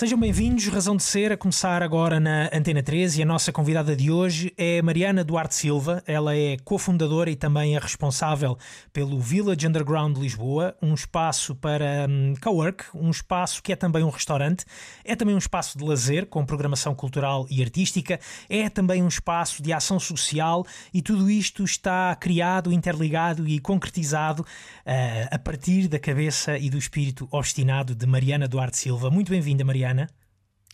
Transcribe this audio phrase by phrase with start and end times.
[0.00, 3.94] Sejam bem-vindos, Razão de Ser, a começar agora na Antena 13 e a nossa convidada
[3.94, 6.02] de hoje é Mariana Duarte Silva.
[6.06, 8.56] Ela é cofundadora e também é responsável
[8.94, 14.02] pelo Village Underground de Lisboa, um espaço para um, cowork, um espaço que é também
[14.02, 14.64] um restaurante,
[15.04, 19.62] é também um espaço de lazer com programação cultural e artística, é também um espaço
[19.62, 25.98] de ação social e tudo isto está criado, interligado e concretizado uh, a partir da
[25.98, 29.10] cabeça e do espírito obstinado de Mariana Duarte Silva.
[29.10, 29.89] Muito bem-vinda, Mariana.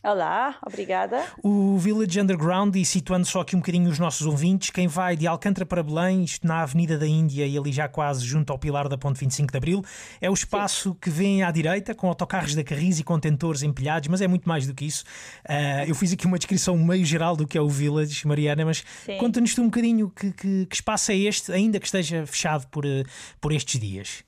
[0.07, 1.25] Olá, obrigada.
[1.43, 5.27] O Village Underground, e situando só aqui um bocadinho os nossos ouvintes, quem vai de
[5.27, 8.89] Alcântara para Belém, isto na Avenida da Índia e ali já quase junto ao Pilar
[8.89, 9.83] da Ponte 25 de Abril,
[10.21, 10.99] é o espaço Sim.
[11.01, 14.65] que vem à direita, com autocarros da Carris e contentores empilhados, mas é muito mais
[14.65, 15.03] do que isso.
[15.45, 18.85] Uh, eu fiz aqui uma descrição meio geral do que é o Village, Mariana, mas
[19.19, 22.87] conta-nos tu um bocadinho que, que, que, espaço é este, ainda que esteja fechado por,
[22.87, 23.03] uh,
[23.41, 24.23] por estes dias.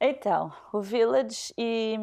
[0.00, 1.96] Então, o Village e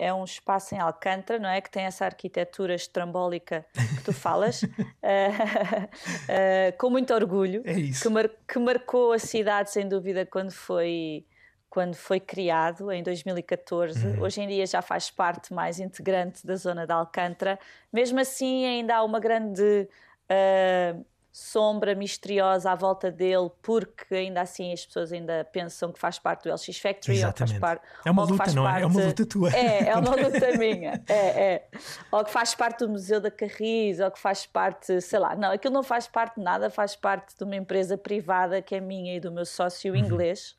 [0.00, 1.60] é um espaço em Alcântara, não é?
[1.60, 3.66] Que tem essa arquitetura estrambólica
[3.98, 4.66] que tu falas, uh,
[5.04, 11.26] uh, com muito orgulho, é que, mar que, marcou a cidade, sem dúvida, quando foi,
[11.68, 14.06] quando foi criado, em 2014.
[14.06, 14.22] Uhum.
[14.22, 17.58] Hoje em dia já faz parte mais integrante da zona de Alcântara.
[17.92, 19.86] Mesmo assim, ainda há uma grande.
[20.30, 26.18] Uh, sombra misteriosa à volta dele, porque ainda assim as pessoas ainda pensam que faz
[26.18, 27.18] parte do LX Factory.
[27.18, 27.54] Exatamente.
[27.54, 27.82] Ou faz par...
[28.04, 28.78] É uma luta, não parte...
[28.78, 28.82] é?
[28.82, 29.50] É uma luta tua.
[29.54, 31.02] É, é uma luta minha.
[31.08, 31.68] É, é.
[32.10, 35.36] Ou que faz parte do Museu da Carris, ou que faz parte, sei lá.
[35.36, 38.80] Não, aquilo não faz parte de nada, faz parte de uma empresa privada que é
[38.80, 39.98] minha e do meu sócio uhum.
[39.98, 40.56] inglês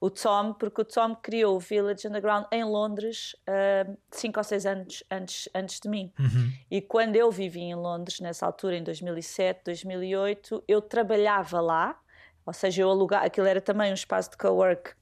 [0.00, 4.64] o Tom, porque o Tom criou o Village Underground em Londres uh, cinco ou seis
[4.64, 6.12] anos antes, antes de mim.
[6.18, 6.52] Uhum.
[6.70, 11.98] E quando eu vivi em Londres, nessa altura, em 2007, 2008, eu trabalhava lá,
[12.46, 14.92] ou seja, eu alugava, aquilo era também um espaço de cowork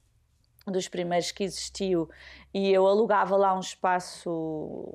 [0.71, 2.09] dos primeiros que existiu
[2.53, 4.29] e eu alugava lá um espaço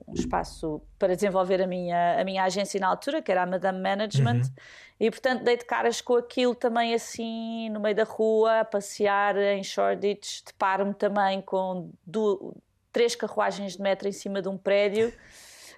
[0.06, 3.80] um espaço para desenvolver a minha a minha agência na altura que era a Madame
[3.80, 4.54] Management uhum.
[5.00, 9.36] e portanto dei de caras com aquilo também assim no meio da rua a passear
[9.36, 12.54] em Shoreditch deparo-me também com do,
[12.92, 15.12] três carruagens de metro em cima de um prédio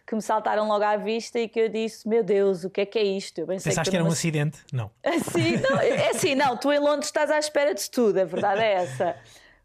[0.07, 2.87] que me saltaram logo à vista e que eu disse: Meu Deus, o que é
[2.87, 3.39] que é isto?
[3.39, 4.59] Eu Pensaste que, que era um acidente?
[4.73, 4.91] Não.
[5.03, 5.81] Assim, não.
[5.81, 9.17] É assim, não, tu em Londres estás à espera de tudo, a verdade é essa.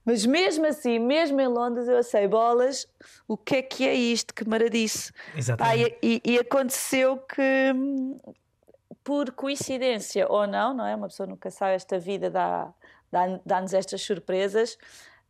[0.06, 2.88] Mas mesmo assim, mesmo em Londres, eu sei bolas,
[3.28, 4.34] o que é que é isto?
[4.34, 5.12] Que maradice.
[5.36, 5.94] Exatamente.
[5.94, 7.74] Ah, e, e, aconteceu que,
[9.04, 10.96] por coincidência ou não, não é?
[10.96, 12.74] Uma pessoa nunca sabe, esta vida dá,
[13.12, 14.78] dá, dá-nos estas surpresas.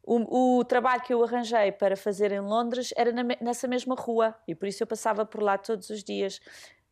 [0.04, 4.34] O, o, trabalho que eu arranjei para fazer em Londres era na, nessa mesma rua
[4.48, 6.40] e por isso eu passava por lá todos os dias.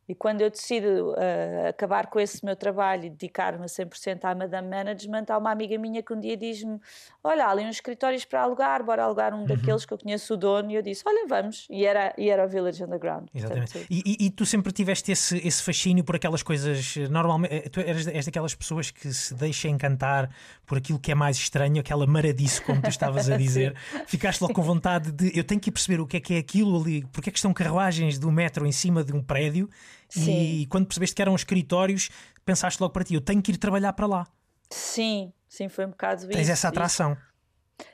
[0.07, 4.33] E quando eu decido uh, acabar com esse meu trabalho e dedicar-me a 100% à
[4.33, 6.79] Madame Management, há uma amiga minha que um dia diz-me:
[7.21, 9.45] Olha, há ali uns escritórios para alugar, bora alugar um uhum.
[9.45, 10.71] daqueles que eu conheço o dono.
[10.71, 11.67] E eu disse: Olha, vamos.
[11.69, 13.27] E era, e era o Village Underground.
[13.35, 13.73] Exatamente.
[13.73, 16.95] Portanto, e, e, e, tu sempre tiveste esse, esse fascínio por aquelas coisas.
[17.09, 20.29] Normalmente, eh, tu eras, és daquelas pessoas que se deixam encantar
[20.65, 23.75] por aquilo que é mais estranho, aquela maradice, como tu estavas a dizer.
[24.05, 25.37] Ficaste logo com vontade de.
[25.37, 27.37] Eu tenho que ir perceber o que é que é aquilo ali, porque é que
[27.37, 29.69] estão carruagens do metro em cima de um prédio
[30.09, 30.61] Sim.
[30.61, 32.09] E quando percebeste que eram escritórios,
[32.45, 34.27] pensaste logo para ti: eu tenho que ir trabalhar para lá.
[34.69, 36.51] Sim, sim, foi um bocado Tens isso.
[36.51, 37.13] essa atração.
[37.13, 37.27] Isso.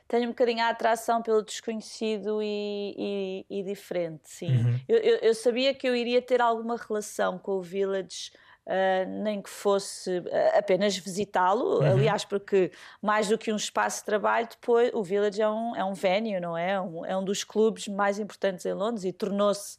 [0.07, 4.55] Tenho um bocadinho a atração pelo desconhecido e, e, e diferente, sim.
[4.55, 4.79] Uhum.
[4.87, 8.31] Eu, eu, eu, sabia que eu iria ter alguma relação com o Village.
[8.65, 11.85] Uh, nem que fosse uh, apenas visitá-lo, uhum.
[11.85, 12.71] aliás, porque
[13.01, 16.39] mais do que um espaço de trabalho, depois o Village é um, é um venue,
[16.39, 16.79] não é?
[16.79, 19.77] Um, é um dos clubes mais importantes em Londres e tornou-se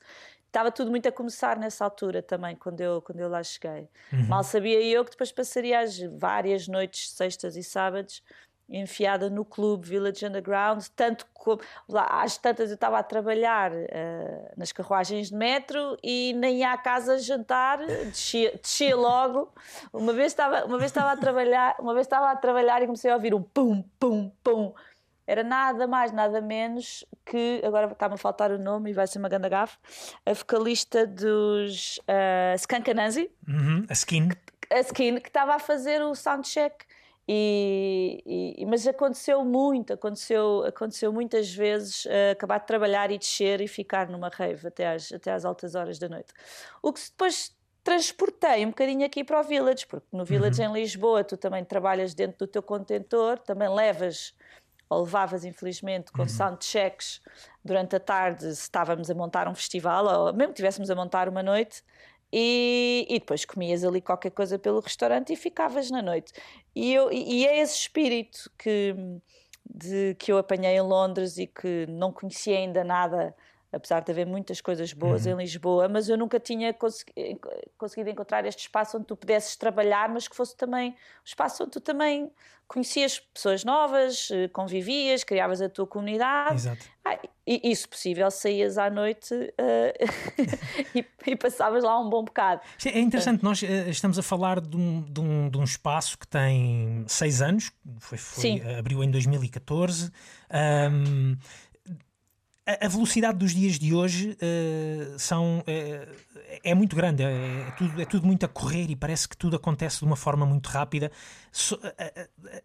[0.55, 3.89] estava tudo muito a começar nessa altura também, quando eu, quando eu lá cheguei.
[4.13, 4.27] Uhum.
[4.29, 8.23] Mal sabia eu que depois passaria as várias noites, sextas e sábados,
[8.69, 14.53] enfiada no clube Village Underground, tanto como lá, às tantas eu estava a trabalhar uh,
[14.57, 19.53] nas carruagens de metro e nem ia à casa jantar, descia, descia logo.
[19.93, 23.11] Uma vez estava, uma vez estava a trabalhar, uma vez estava a trabalhar e comecei
[23.11, 24.73] a ouvir um pum pum pum
[25.27, 29.19] era nada mais, nada menos que, agora está-me a faltar o nome e vai ser
[29.19, 29.79] uma grande gafe,
[30.25, 33.31] a vocalista dos uh, Skunk Anansi.
[33.49, 34.29] Uhum, a Skin.
[34.71, 36.85] A Skin, que estava a fazer o soundcheck.
[37.27, 43.63] E, e, mas aconteceu muito, aconteceu, aconteceu muitas vezes uh, acabar de trabalhar e descer
[43.63, 46.35] e ficar numa rave até às, até às altas horas da noite.
[46.83, 50.71] O que depois transportei um bocadinho aqui para o Village, porque no Village uhum.
[50.71, 54.35] em Lisboa tu também trabalhas dentro do teu contentor, também levas
[54.95, 56.29] ou levavas, infelizmente, com uhum.
[56.29, 57.21] soundchecks
[57.65, 61.29] durante a tarde, se estávamos a montar um festival, ou mesmo que estivéssemos a montar
[61.29, 61.83] uma noite,
[62.33, 66.33] e, e, depois comias ali qualquer coisa pelo restaurante e ficavas na noite.
[66.75, 68.95] E, eu, e é esse espírito que
[69.65, 73.35] de que eu apanhei em Londres e que não conhecia ainda nada
[73.75, 75.33] apesar de haver muitas coisas boas uhum.
[75.33, 80.29] em Lisboa, mas eu nunca tinha conseguido encontrar este espaço onde tu pudesses trabalhar, mas
[80.29, 80.95] que fosse também um
[81.25, 82.31] espaço onde tu também
[82.67, 86.55] conhecias pessoas novas, eh, convivias, criavas a tua comunidade.
[86.55, 86.87] Exato.
[87.05, 89.93] Ah, e, e, se possível, saías à noite uh,
[90.97, 92.63] e, e, passavas lá um bom bocado.
[92.87, 96.27] É interessante, nós uh, estamos a falar de um, de, um, de um, espaço que
[96.27, 100.11] tem seis anos, foi, foi abriu em 2014.
[100.91, 101.37] Um,
[102.67, 108.03] a, velocidade dos dias de hoje uh, são, uh, é muito grande, é, é, tudo,
[108.03, 111.11] é tudo muito a correr e parece que tudo acontece de uma forma muito rápida.
[111.53, 111.81] So, uh,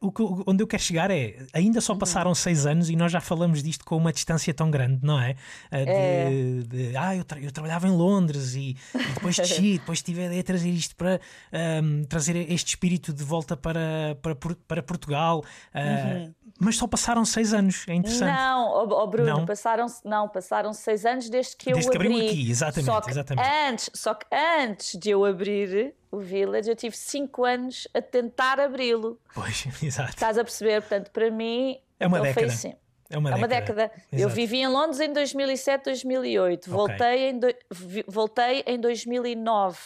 [0.01, 1.99] o que, onde eu quero chegar é, ainda só uhum.
[1.99, 5.33] passaram seis anos e nós já falamos disto com uma distância tão grande, não é?
[5.71, 6.29] De, é.
[6.67, 10.25] de ah, eu, tra eu, trabalhava em Londres e, e depois desci, depois tive a
[10.25, 11.19] ideia de trazer isto para
[11.83, 14.35] um, trazer este espírito de volta para, para,
[14.67, 15.43] para Portugal.
[15.75, 18.35] Uhum mas só passaram seis anos, é interessante.
[18.35, 19.45] Não, oh, oh Bruno, não?
[19.45, 22.13] passaram não, passaram seis anos desde que desde eu que abri.
[22.13, 23.47] abriu aqui, exatamente, que exatamente.
[23.69, 28.59] Antes, só que antes de eu abrir o Village, eu tive cinco anos a tentar
[28.59, 29.19] abri-lo.
[29.33, 30.09] Pois, exato.
[30.09, 30.81] Estás a perceber?
[30.81, 32.33] Portanto, para mim, é uma década.
[32.33, 32.73] foi assim.
[33.09, 33.87] É uma, é uma década.
[33.87, 34.03] década.
[34.11, 36.63] Eu vivi em Londres em 2007, 2008.
[36.63, 36.73] Okay.
[36.73, 37.47] Voltei, em do...
[38.07, 39.77] voltei em 2009.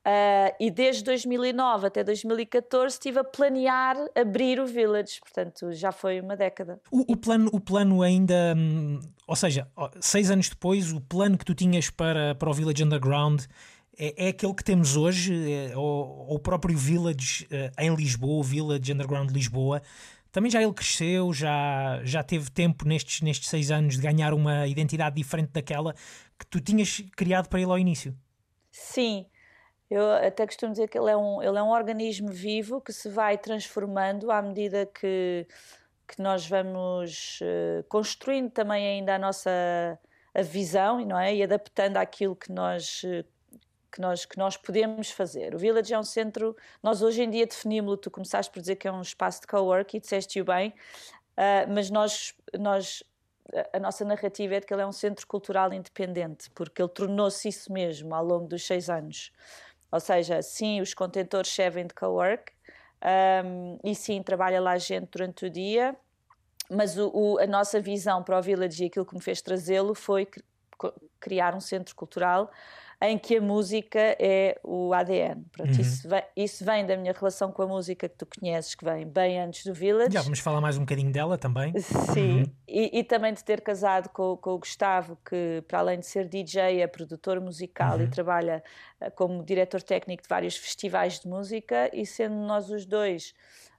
[0.00, 6.22] Uh, e desde 2009 até 2014 estive a planear abrir o Village, portanto já foi
[6.22, 6.80] uma década.
[6.90, 9.68] O, o plano, o plano ainda, hum, ou seja,
[10.00, 13.42] seis anos depois, o plano que tu tinhas para, para o Village Underground
[13.98, 18.42] é, é aquele que temos hoje, é, o, o próprio Village uh, em Lisboa, o
[18.42, 19.82] Village Underground Lisboa.
[20.32, 24.66] Também já ele cresceu, já, já teve tempo nestes, nestes seis anos de ganhar uma
[24.66, 25.92] identidade diferente daquela
[26.38, 28.16] que tu tinhas criado para ele ao início.
[28.70, 29.26] Sim,
[29.90, 33.08] eu até costumo dizer que ele é um, ele é um organismo vivo que se
[33.08, 35.46] vai transformando à medida que,
[36.06, 39.50] que nós vamos uh, construindo também ainda a nossa
[40.32, 41.34] a visão não é?
[41.34, 43.24] e adaptando àquilo que nós, uh,
[43.90, 45.56] que, nós, que nós podemos fazer.
[45.56, 48.86] O Village é um centro, nós hoje em dia definimos-lo, tu começaste por dizer que
[48.86, 50.68] é um espaço de co-work e disseste-o bem,
[51.36, 53.02] uh, mas nós, nós
[53.72, 57.48] a nossa narrativa é de que ele é um centro cultural independente, porque ele tornou-se
[57.48, 59.32] isso mesmo ao longo dos seis anos.
[59.90, 62.52] Ou seja, sim, os contentores servem de cowork
[63.44, 65.96] um, e sim, trabalha lá gente durante o dia,
[66.70, 69.94] mas o, o, a nossa visão para o Village e aquilo que me fez trazê-lo
[69.94, 70.28] foi
[71.18, 72.50] criar um centro cultural
[73.02, 75.42] em que a música é o ADN.
[75.52, 75.80] Pronto, uhum.
[75.80, 79.06] isso, vem, isso, vem, da minha relação com a música que tu conheces, que vem
[79.06, 80.12] bem antes do Village.
[80.12, 81.72] Já vamos falar mais um bocadinho dela também.
[81.80, 82.52] Sim, uhum.
[82.68, 86.28] e, e, também de ter casado com, com, o Gustavo, que para além de ser
[86.28, 88.04] DJ, é produtor musical uhum.
[88.04, 88.62] e trabalha
[89.00, 93.34] eh, como diretor técnico de vários festivais de música, e sendo nós os dois.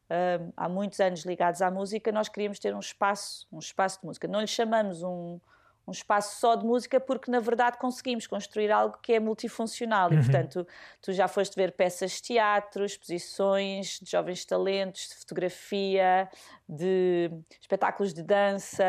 [0.09, 4.07] Uh, há muitos anos ligados à música, nós queríamos ter um espaço, um espaço de
[4.07, 4.27] música.
[4.27, 5.39] Não lhe chamamos um,
[5.87, 10.19] um espaço só de música, porque na verdade conseguimos construir algo que é multifuncional uhum.
[10.19, 10.67] e, portanto,
[11.01, 16.29] tu já foste ver peças de teatro, exposições de jovens talentos, de fotografia,
[16.67, 18.85] de espetáculos de dança,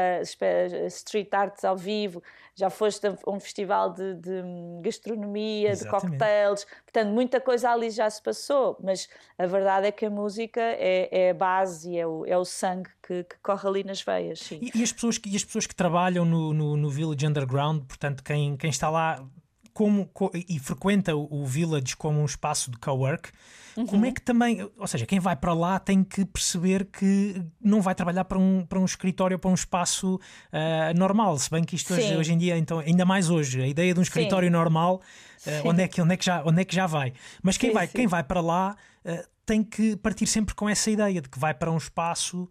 [0.86, 2.22] street arts ao vivo,
[2.54, 4.42] já foste a um festival de, de
[4.82, 6.04] gastronomia, Exatamente.
[6.04, 10.10] de cocktails, portanto, muita coisa ali já se passou, mas a verdade é que a
[10.10, 14.02] música é, é a base, é o, é o sangue que, que corre ali nas
[14.02, 14.50] veias.
[14.50, 17.84] E, e, as pessoas que, e as pessoas que trabalham no, no, no Village Underground,
[17.84, 19.24] portanto, quem, quem está lá
[19.72, 20.10] como,
[20.48, 23.30] e frequenta o Village como um espaço de cowork,
[23.76, 23.86] uhum.
[23.86, 27.80] como é que também, ou seja, quem vai para lá tem que perceber que não
[27.80, 31.74] vai trabalhar para um, para um escritório, para um espaço uh, normal, se bem que
[31.74, 34.52] isto hoje, hoje, em dia, então, ainda mais hoje, a ideia de um escritório sim.
[34.52, 35.00] normal,
[35.46, 37.12] uh, onde, é que, onde, é que já, onde é que já vai?
[37.42, 40.90] Mas quem, sim, vai, quem vai para lá uh, tem que partir sempre com essa
[40.90, 42.48] ideia de que vai para um espaço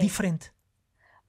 [0.00, 0.50] diferente.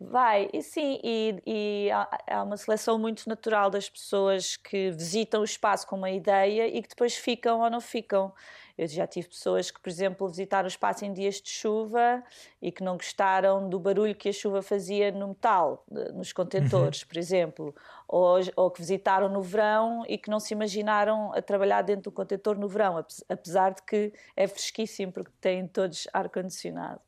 [0.10, 5.42] Vai, e sim, e, e há, há, uma seleção muito natural das pessoas que visitam
[5.42, 8.34] o espaço com uma ideia e que depois ficam ou não ficam.
[8.78, 12.24] Eu já tive pessoas que, por exemplo, visitaram o espaço em dias de chuva
[12.62, 17.08] e que não gostaram do barulho que a chuva fazia no metal, nos contentores, uhum.
[17.08, 17.76] por exemplo,
[18.08, 22.12] ou, ou, que visitaram no verão e que não se imaginaram a trabalhar dentro do
[22.12, 27.00] contentor no verão, apesar de que é fresquíssimo porque têm todos ar-condicionado.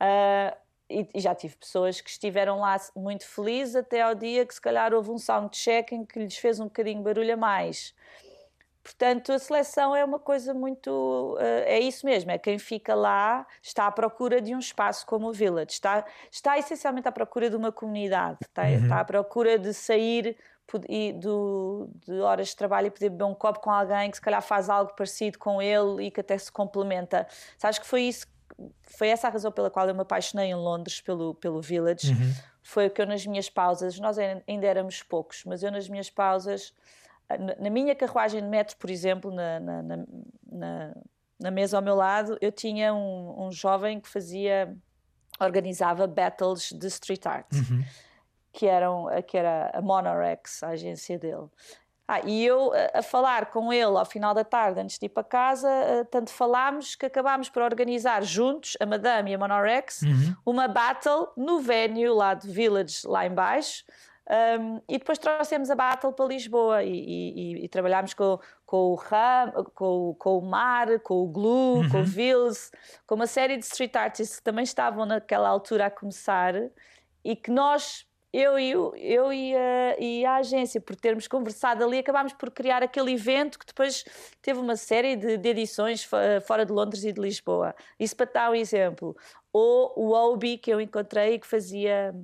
[0.00, 4.60] Uh, e, já tive pessoas que estiveram lá muito felizes até ao dia que se
[4.60, 7.94] calhar houve um soundcheck em que lhes fez um bocadinho barulho a mais.
[8.82, 11.36] Portanto, a seleção é uma coisa muito.
[11.38, 15.28] Uh, é isso mesmo, é quem fica lá está à procura de um espaço como
[15.28, 18.82] o Village, está, está essencialmente à procura de uma comunidade, está, uhum.
[18.82, 20.36] está à procura de sair
[20.88, 24.22] e do, de horas de trabalho e poder beber um copo com alguém que se
[24.22, 27.26] calhar faz algo parecido com ele e que até se complementa.
[27.58, 28.26] Sabes que foi isso
[28.82, 32.12] foi essa a razão pela qual eu me apaixonei em Londres pelo, pelo Village.
[32.12, 32.34] Uhum.
[32.62, 36.74] Foi que eu nas minhas pausas, nós ainda éramos poucos, mas eu nas minhas pausas,
[37.58, 40.94] na minha carruagem de metro, por exemplo, na, na, na,
[41.38, 44.76] na mesa ao meu lado, eu tinha um, um jovem que fazia,
[45.40, 47.52] organizava battles de street art.
[47.52, 47.84] Uhum.
[48.52, 51.48] Que, eram, que era a Monorex, a agência dele.
[52.12, 55.22] Ah, e eu a falar com ele ao final da tarde, antes de ir para
[55.22, 55.68] casa,
[56.10, 60.34] tanto falámos que acabámos por organizar juntos, a Madame e a Monorex, uhum.
[60.44, 63.84] uma battle no venue lá do Village, lá embaixo.
[64.58, 68.94] Um, e depois trouxemos a Battle para Lisboa e, e, e trabalhámos com, com, o
[68.96, 71.90] Ram, com, com, o Mar, com o Glue, uhum.
[71.90, 72.72] com o Vils,
[73.06, 76.54] com uma série de street artists que também estavam naquela altura a começar
[77.24, 81.98] e que nós eu e, eu e a, e a, agência, por termos conversado ali,
[81.98, 84.04] acabámos por criar aquele evento que depois
[84.40, 86.08] teve uma série de, de edições
[86.46, 87.74] fora de Londres e de Lisboa.
[87.98, 89.16] Isso para dar um exemplo.
[89.52, 92.14] Ou o Obi, que eu encontrei, que fazia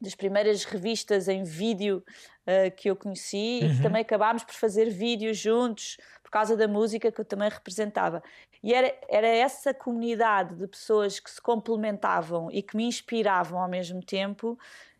[0.00, 2.04] das primeiras revistas em vídeo
[2.46, 3.68] uh, que eu conheci uhum.
[3.68, 7.48] e que também acabámos por fazer vídeos juntos por causa da música que eu também
[7.48, 8.22] representava.
[8.62, 13.68] E era, era essa comunidade de pessoas que se complementavam e que me inspiravam ao
[13.68, 14.58] mesmo tempo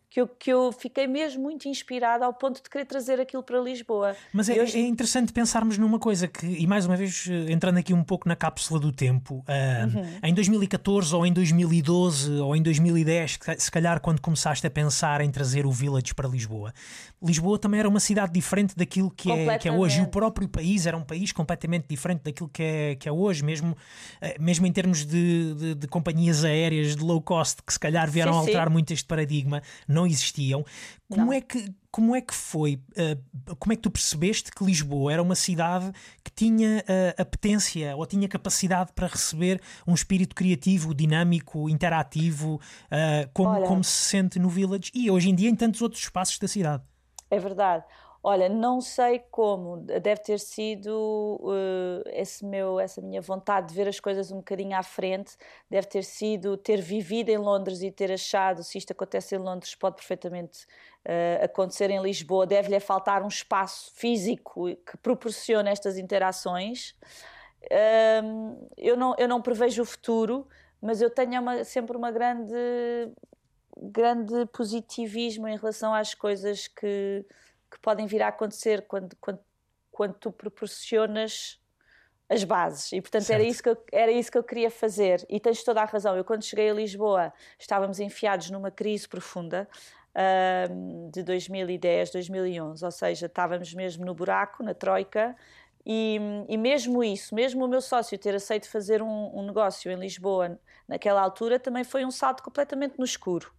[0.09, 3.59] que eu, que eu fiquei mesmo muito inspirada ao ponto de querer trazer aquilo para
[3.59, 4.15] Lisboa.
[4.31, 4.77] Mas é, hoje...
[4.77, 8.27] é interessante pensarmos numa coisa que, e mais uma vez eh, entrando aqui um pouco
[8.27, 10.19] na cápsula do tempo, uh, uhum.
[10.23, 15.29] em 2014 ou em 2012 ou em 2010, se calhar quando começaste a pensar em
[15.29, 16.73] trazer o Village para Lisboa,
[17.21, 19.99] Lisboa também era uma cidade diferente daquilo que é, que é hoje.
[19.99, 23.43] E o próprio país era um país completamente diferente daquilo que é, que é hoje,
[23.43, 23.75] mesmo,
[24.21, 28.09] eh, mesmo em termos de, de, de companhias aéreas de low cost que se calhar
[28.09, 28.73] vieram sim, a alterar sim.
[28.73, 29.63] muito este paradigma
[29.97, 30.63] não existiam.
[31.09, 31.33] Como não.
[31.33, 32.79] é que como é que foi?
[32.91, 35.91] Uh, como é que tu percebeste que Lisboa era uma cidade
[36.23, 42.61] que tinha uh, apetência ou tinha capacidade para receber um espírito criativo, dinâmico, interativo,
[42.91, 46.03] uh, como, Olha, como se sente no Village e hoje em dia em tantos outros
[46.03, 46.83] espaços da cidade?
[47.31, 47.83] É verdade.
[48.23, 53.87] Olha, não sei como, deve ter sido uh, esse meu, essa minha vontade de ver
[53.87, 55.37] as coisas um bocadinho à frente,
[55.69, 59.75] deve ter sido ter vivido em Londres e ter achado se isto acontece em Londres
[59.75, 60.65] pode perfeitamente
[61.05, 66.95] uh, acontecer em Lisboa, deve-lhe faltar um espaço físico que proporcione estas interações.
[68.77, 70.47] Eu, não, eu não prevejo o futuro,
[70.81, 72.53] mas eu tenho uma, sempre uma grande,
[73.77, 77.25] grande positivismo em relação às coisas que
[77.69, 79.39] que podem vir a acontecer quando, quando,
[79.91, 81.59] quando tu proporcionas
[82.29, 82.91] as bases.
[82.91, 85.25] E, portanto, era isso, que eu, era isso que eu queria fazer.
[85.29, 86.15] E tens toda a razão.
[86.15, 89.67] Eu, quando cheguei a Lisboa, estávamos enfiados numa crise profunda
[90.13, 92.83] uh, de 2010, 2011.
[92.83, 95.35] Ou seja, estávamos mesmo no buraco, na troika.
[95.85, 96.19] E,
[96.49, 100.59] e mesmo isso, mesmo o meu sócio ter aceito fazer um, um negócio em Lisboa
[100.85, 103.53] naquela altura, também foi um salto completamente no escuro.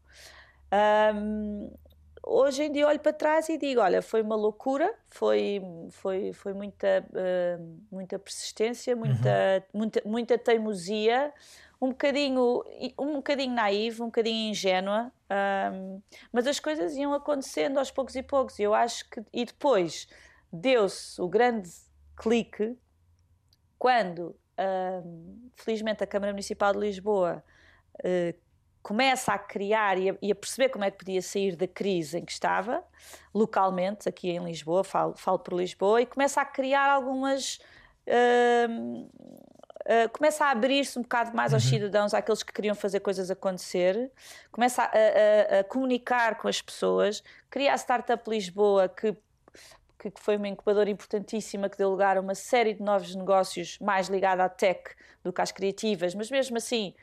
[1.15, 1.73] Um,
[2.23, 5.61] hoje em dia olho para trás e digo, olha, foi uma loucura, foi,
[5.91, 9.79] foi, foi muita, uh, muita persistência, muita, uhum.
[9.81, 11.33] muita, muita teimosia,
[11.81, 12.65] um bocadinho,
[12.99, 15.13] um bocadinho naiva, um bocadinho ingênua,
[15.73, 18.59] um, mas as coisas iam acontecendo aos poucos e poucos.
[18.59, 20.09] E eu acho que e depois
[20.53, 21.71] deu-se o grande
[22.17, 22.77] clique
[23.79, 24.35] quando,
[25.05, 27.45] um, felizmente, a Câmara Municipal de Lisboa
[28.01, 28.48] uh,
[28.89, 32.17] começa a criar e a, e a, perceber como é que podia sair da crise
[32.17, 32.83] em que estava,
[33.35, 37.61] localmente, aqui em Lisboa, falo, falo por Lisboa, e começa a criar algumas.
[38.07, 41.69] Uh, uh, começa a abrir-se um bocado mais aos uhum.
[41.69, 44.11] cidadãos, àqueles que queriam fazer coisas acontecer,
[44.51, 49.15] começa a, a, a comunicar com as pessoas, cria a Startup Lisboa, que
[49.99, 54.07] que foi uma incubadora importantíssima que deu lugar a uma série de novos negócios mais
[54.07, 56.95] ligada à tech do que às criativas, mas mesmo assim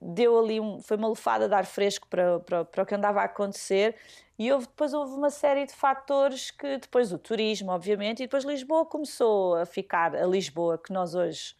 [0.00, 3.20] deu ali um, foi uma lufada de ar fresco para, para, para o que andava
[3.20, 3.96] a acontecer
[4.38, 8.44] e houve, depois houve uma série de fatores que depois o turismo obviamente e depois
[8.44, 11.54] Lisboa começou a ficar a Lisboa que nós hoje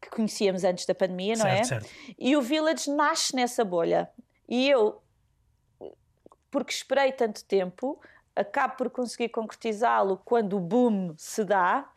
[0.00, 1.64] que conhecíamos antes da pandemia, não certo, é?
[1.64, 1.90] Certo.
[2.16, 4.08] E o Village nasce nessa bolha
[4.48, 5.02] e eu
[6.50, 8.00] porque esperei tanto tempo
[8.36, 11.90] acabo por conseguir concretizá-lo quando o boom se dá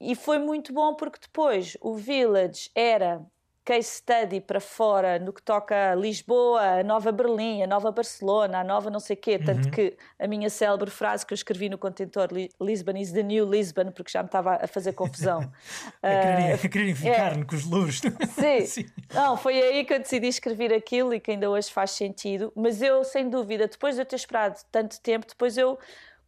[0.00, 3.24] e foi muito bom porque depois o Village era
[3.64, 8.58] case study para fora no que toca a Lisboa, a Nova Berlim, a Nova Barcelona,
[8.60, 9.70] a Nova não sei quê, tanto uhum.
[9.70, 12.28] que a minha célebre frase que eu escrevi no contentor
[12.60, 15.50] Lisbon is the new Lisbon, porque já me estava a fazer confusão.
[16.02, 18.00] a quererem uh, ficar é, com os louros.
[18.38, 18.66] Sim.
[18.66, 18.86] Sim.
[19.12, 22.82] Não, foi aí que eu decidi escrever aquilo e que ainda hoje faz sentido, mas
[22.82, 25.78] eu, sem dúvida, depois de eu ter esperado tanto tempo, depois eu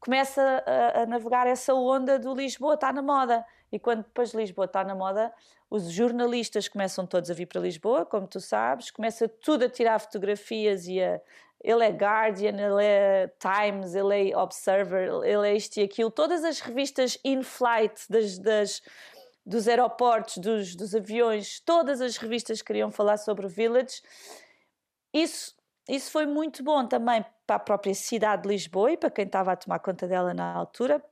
[0.00, 3.44] começo a, a navegar essa onda do Lisboa, está na moda.
[3.70, 5.32] E quando depois Lisboa está na moda,
[5.68, 9.98] os jornalistas começam todos a vir para Lisboa, como tu sabes, começa tudo a tirar
[9.98, 11.20] fotografias e a.
[11.64, 16.10] Ele é Guardian, ele é Times, ele é Observer, ele é isto e aquilo.
[16.10, 18.82] Todas as revistas in-flight das, das,
[19.44, 24.02] dos aeroportos, dos, dos aviões, todas as revistas queriam falar sobre o Village.
[25.12, 25.56] Isso,
[25.88, 29.52] isso foi muito bom também para a própria cidade de Lisboa e para quem estava
[29.52, 31.02] a tomar conta dela na altura,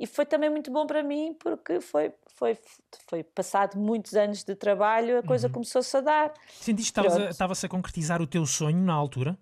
[0.00, 2.58] e foi também muito bom para mim porque foi, foi,
[3.06, 5.52] foi passado muitos anos de trabalho, a coisa uhum.
[5.52, 6.32] começou-se a dar.
[6.58, 9.38] Sentiste que estavas a, a concretizar o teu sonho na altura?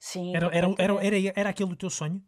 [0.00, 0.34] Sim.
[0.34, 2.20] Era, era, era, era, era aquele o teu sonho?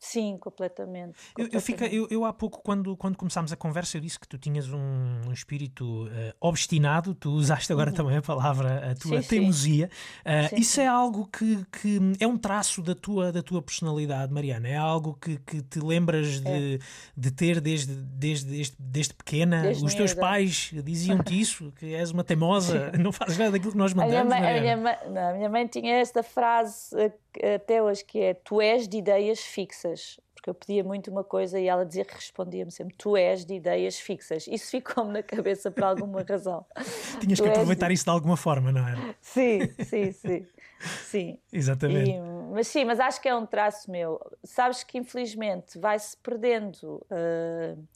[0.00, 1.12] Sim, completamente.
[1.36, 4.26] Eu, eu, fica, eu, eu, há pouco, quando, quando começámos a conversa, eu disse que
[4.26, 4.80] tu tinhas um,
[5.28, 7.96] um espírito uh, obstinado, tu usaste agora uhum.
[7.96, 9.90] também a palavra, a tua sim, teimosia.
[10.24, 10.80] Uh, sim, isso sim.
[10.80, 14.68] é algo que, que é um traço da tua, da tua personalidade, Mariana?
[14.68, 16.78] É algo que, que te lembras de, é.
[17.14, 19.64] de ter desde, desde, desde, desde pequena?
[19.64, 23.78] Desde Os teus pais diziam-te isso, que és uma teimosa, não fazes nada daquilo que
[23.78, 24.32] nós mandamos?
[24.32, 27.12] A minha mãe, a minha mãe, não, a minha mãe tinha esta frase eh,
[27.54, 30.18] até hoje, que é tu és de ideias fixas.
[30.34, 33.54] Porque eu pedia muito uma coisa e ela dizia que respondia-me sempre: Tu és de
[33.54, 34.46] ideias fixas.
[34.46, 36.64] Isso ficou-me na cabeça por alguma razão.
[37.20, 37.94] Tinhas tu que aproveitar de...
[37.94, 39.14] isso de alguma forma, não era?
[39.20, 40.46] Sim, sim, sim.
[40.80, 41.38] sim.
[41.52, 42.10] Exatamente.
[42.10, 42.20] E,
[42.54, 44.18] mas sim, mas acho que é um traço meu.
[44.42, 47.04] Sabes que infelizmente vai-se perdendo.
[47.10, 47.86] Uh,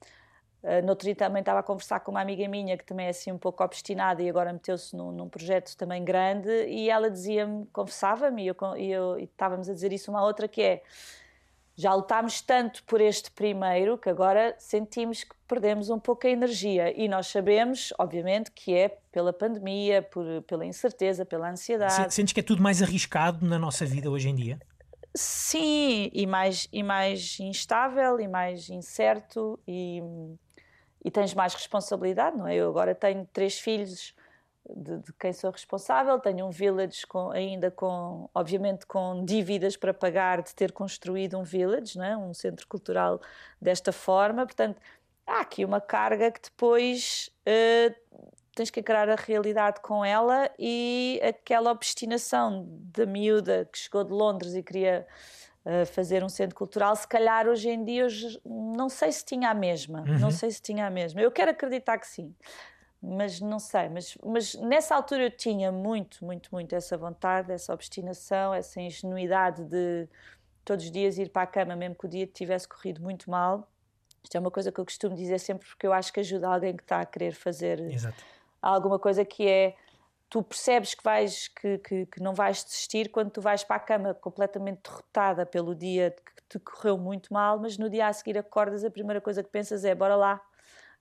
[0.64, 3.10] Uh, no outro dia também estava a conversar com uma amiga minha que também é
[3.10, 7.66] assim um pouco obstinada e agora meteu-se num, num, projeto também grande e ela dizia-me,
[7.66, 10.82] confessava-me e, eu, e, eu, e estávamos a dizer isso uma à outra que é
[11.76, 16.98] já lutámos tanto por este primeiro que agora sentimos que perdemos um pouco a energia
[16.98, 22.14] e nós sabemos, obviamente, que é pela pandemia, por, pela incerteza, pela ansiedade.
[22.14, 24.58] Sentes que é tudo mais arriscado na nossa vida hoje em dia?
[25.14, 30.00] Sim, e mais, e mais instável e mais incerto e
[31.04, 32.54] e tens mais responsabilidade, não é?
[32.54, 34.14] Eu agora tenho três filhos
[34.74, 39.92] de, de quem sou responsável, tenho um village com, ainda com, obviamente, com dívidas para
[39.92, 42.16] pagar de ter construído um village, não é?
[42.16, 43.20] um centro cultural
[43.60, 44.80] desta forma, portanto,
[45.26, 47.94] há aqui uma carga que depois uh,
[48.54, 54.12] tens que encarar a realidade com ela e aquela obstinação da miúda que chegou de
[54.12, 55.06] Londres e queria
[55.86, 58.06] fazer um centro cultural, se calhar hoje em dia
[58.44, 60.18] não sei se tinha a mesma, uhum.
[60.18, 61.20] não sei se tinha a mesma.
[61.20, 62.34] Eu quero acreditar que sim,
[63.02, 63.88] mas não sei.
[63.88, 69.64] Mas, mas nessa altura eu tinha muito, muito, muito essa vontade, essa obstinação, essa ingenuidade
[69.64, 70.06] de
[70.64, 73.68] todos os dias ir para a cama, mesmo que o dia tivesse corrido muito mal.
[74.22, 76.74] Isto é uma coisa que eu costumo dizer sempre porque eu acho que ajuda alguém
[76.74, 78.22] que está a querer fazer Exato.
[78.60, 79.76] alguma coisa que é
[80.34, 83.78] tu percebes que, vais, que, que, que, não vais desistir quando tu vais para a
[83.78, 88.36] cama completamente derrotada pelo dia que te correu muito mal, mas no dia a seguir
[88.36, 90.40] acordas, a primeira coisa que pensas é bora lá,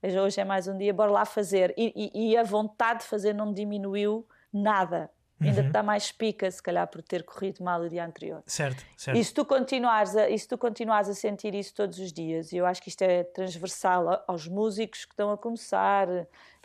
[0.00, 1.74] hoje é mais um dia, bora lá fazer.
[1.76, 5.10] E, e, e a vontade de fazer não diminuiu nada.
[5.48, 5.66] Ainda uhum.
[5.68, 8.42] te dá mais pica, se calhar, por ter corrido mal o dia anterior.
[8.46, 9.16] Certo, certo.
[9.18, 12.52] E se tu continuares a, e se tu continuares a sentir isso todos os dias,
[12.52, 16.08] e eu acho que isto é transversal aos músicos que estão a começar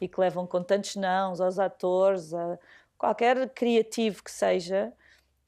[0.01, 2.57] e que levam com tantos nãos, aos atores, a
[2.97, 4.93] qualquer criativo que seja,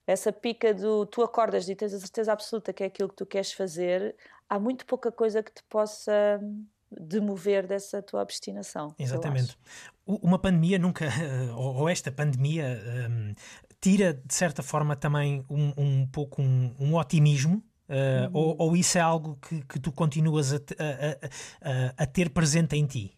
[0.05, 3.25] essa pica do tu acordas e tens a certeza absoluta que é aquilo que tu
[3.25, 4.15] queres fazer,
[4.49, 6.39] há muito pouca coisa que te possa
[6.99, 8.93] demover dessa tua obstinação.
[8.97, 9.57] Exatamente.
[10.05, 11.07] Uma pandemia nunca,
[11.55, 13.33] ou esta pandemia, um,
[13.79, 17.63] tira de certa forma também um, um pouco um, um otimismo.
[17.89, 18.29] Uh, uhum.
[18.31, 20.59] ou, ou, isso é algo que, que tu continuas a, a,
[21.69, 23.17] a, a, ter presente em ti?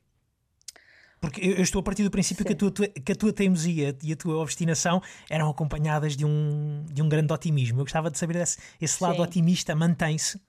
[1.22, 4.12] Porque eu, estou a partir do princípio que a, tua, que a tua teimosia e
[4.12, 7.80] a tua obstinação eram acompanhadas de um, de um grande otimismo.
[7.80, 9.22] Eu gostava de saber esse, esse lado Sim.
[9.22, 10.42] otimista mantém-se, uh,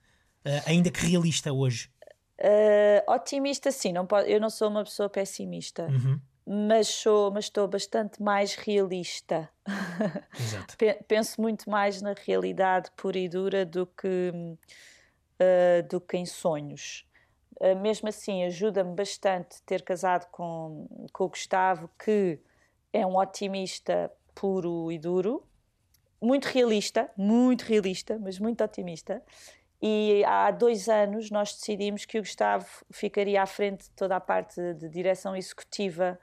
[0.65, 1.91] ainda que realista hoje.
[2.45, 6.21] Uh, otimista, sim, não pode, eu não sou uma pessoa pessimista, uhum.
[6.47, 9.49] mas, sou, mas estou bastante mais realista.
[10.39, 10.77] Exato.
[11.09, 17.07] Penso muito mais na realidade pura e dura do que, uh, do que em sonhos.
[17.59, 22.39] Uh, mesmo assim, ajuda-me bastante ter casado com, com o Gustavo, que
[22.93, 25.43] é um otimista puro e duro,
[26.21, 29.23] muito realista, muito realista, mas muito otimista
[29.87, 34.21] e há dois anos nós decidimos que o Gustavo ficaria à frente de toda a
[34.21, 36.19] parte de direção executiva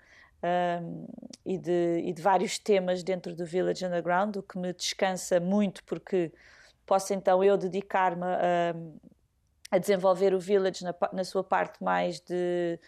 [0.82, 1.06] um,
[1.46, 5.84] e, de, e, de, vários temas dentro do Village Underground, o que me descansa muito
[5.84, 6.32] porque
[6.88, 8.74] posso então eu dedicar-me a,
[9.70, 12.80] a, desenvolver o Village na, na sua parte mais de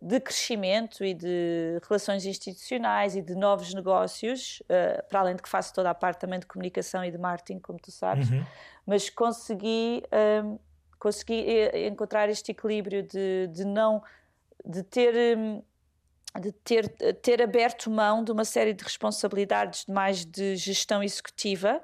[0.00, 5.48] de crescimento e de relações institucionais e de novos negócios, uh, para além de que
[5.48, 8.44] faço toda a parte também de comunicação e de marketing, como tu sabes, uhum.
[8.86, 10.58] mas consegui, um, ehm,
[10.98, 14.02] consegui eh, encontrar este equilíbrio de, de não
[14.64, 15.36] de ter.
[15.36, 15.62] Hum,
[16.38, 16.88] de ter,
[17.20, 21.82] ter aberto mão de uma série de responsabilidades mais de gestão executiva,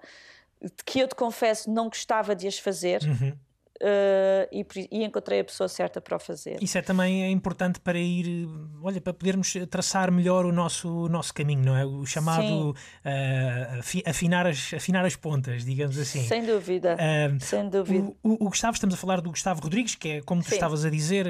[0.85, 3.03] que eu te confesso não gostava de as fazer.
[3.03, 3.37] Uhum.
[3.83, 6.57] Uh, e, e, encontrei a pessoa certa para o fazer.
[6.63, 8.49] Isso é também é importante para ir,
[8.83, 11.85] olha, para podermos traçar melhor o nosso, o nosso caminho, não é?
[11.85, 16.23] O chamado uh, afinar, as, afinar as pontas, digamos assim.
[16.23, 18.13] Sem dúvida, uh, sem dúvida.
[18.23, 20.55] O, o, o, Gustavo, estamos a falar do Gustavo Rodrigues, que é, como tu Sim.
[20.55, 21.27] estavas a dizer,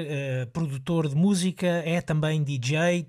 [0.53, 3.07] produtor de música, é também DJ,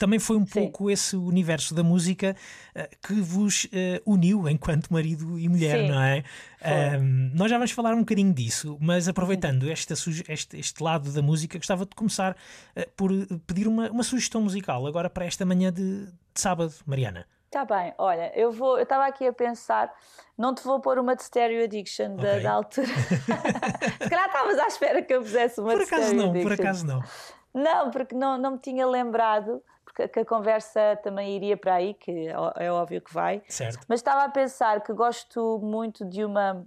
[0.00, 0.62] também foi um Sim.
[0.62, 2.34] pouco esse universo da música
[2.74, 3.68] uh, que vos uh,
[4.06, 5.88] uniu enquanto marido e mulher, Sim.
[5.88, 6.24] não é?
[6.98, 9.92] Um, nós já vamos falar um bocadinho disso, mas aproveitando este,
[10.26, 13.10] este, este lado da música, gostava de começar uh, por
[13.46, 17.26] pedir uma, uma sugestão musical agora para esta manhã de, de sábado, Mariana.
[17.44, 19.92] Está bem, olha, eu vou, eu estava aqui a pensar,
[20.38, 22.24] não te vou pôr uma de Stereo Addiction okay.
[22.24, 22.86] da, da, altura.
[24.00, 26.42] Se calhar estavas à espera que eu fizesse uma por de Stereo não, Addiction.
[26.42, 27.39] Por acaso não, por acaso não.
[27.52, 31.94] Não, porque não, não me tinha lembrado porque que a conversa também iria para aí,
[31.94, 33.42] que é, é óbvio que vai.
[33.48, 33.84] Certo.
[33.88, 36.64] Mas estava a pensar que gosto muito de uma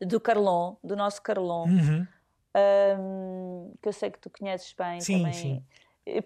[0.00, 2.06] do Carlon, do nosso Carlon, uhum.
[2.98, 5.32] um, que eu sei que tu conheces bem sim, também.
[5.32, 5.64] Sim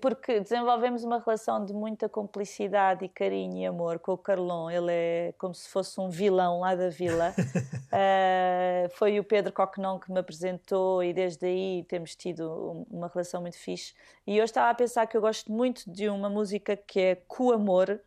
[0.01, 4.69] porque desenvolvemos uma relação de muita cumplicidade e carinho e amor com o Carlon.
[4.69, 7.33] Ele é como se fosse um vilão lá da vila.
[7.39, 13.41] uh, foi o Pedro Coquenon que me apresentou e desde aí temos tido uma relação
[13.41, 13.95] muito fixe.
[14.27, 17.53] E eu estava a pensar que eu gosto muito de uma música que é Com
[17.53, 18.01] Amor,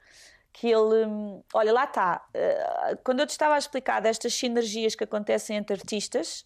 [0.51, 1.07] que ele.
[1.53, 2.25] Olha, lá está.
[2.35, 6.45] Uh, quando eu te estava a explicar destas sinergias que acontecem entre artistas,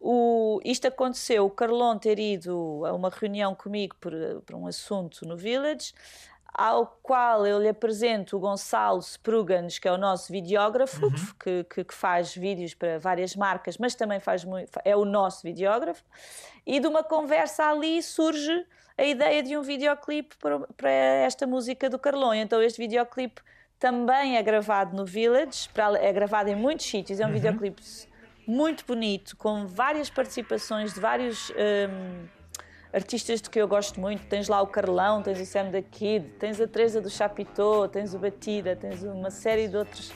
[0.00, 4.12] o, isto aconteceu, o Carlon ter ido a uma reunião comigo por,
[4.46, 5.92] por um assunto no Village,
[6.54, 11.12] ao qual eu lhe apresento o Gonçalo Spruganes, que é o nosso videógrafo, uhum.
[11.38, 15.42] que, que, que, faz vídeos para várias marcas, mas também faz muito, é o nosso
[15.42, 16.02] videógrafo,
[16.66, 21.88] e de uma conversa ali surge a ideia de um videoclipe para, para esta música
[21.88, 22.34] do Carlon.
[22.34, 23.40] Então este videoclipe
[23.78, 27.34] também é gravado no Village, é gravado em muitos sítios, é um uhum.
[27.34, 27.80] videoclipe
[28.48, 32.26] muito bonito, com várias participações de vários um,
[32.90, 34.24] artistas de que eu gosto muito.
[34.26, 38.14] Tens lá o Carlão, tens o Sam da Kid, tens a Teresa do Chapitô, tens
[38.14, 40.12] o Batida, tens uma série de outros.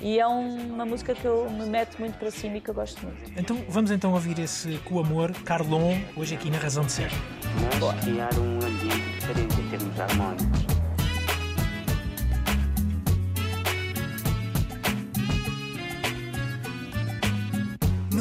[0.00, 2.74] E é um, uma música que eu me meto muito para cima e que eu
[2.74, 3.32] gosto muito.
[3.36, 7.10] Então vamos então ouvir esse Com Amor, Carlon, hoje aqui na Razão de Ser.
[7.80, 10.67] Nós criar um ambiente diferente em termos harmónicos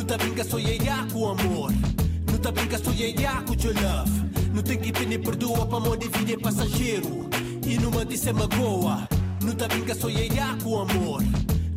[0.03, 1.71] tá brinca só ia com amor
[2.31, 4.11] Não tá brinca só ia com your love
[4.53, 7.29] Não tem que pedir perdoa para mão de vida é passageiro
[7.65, 9.07] E numa disse é magoa
[9.43, 11.23] Não tá brinca só ia com amor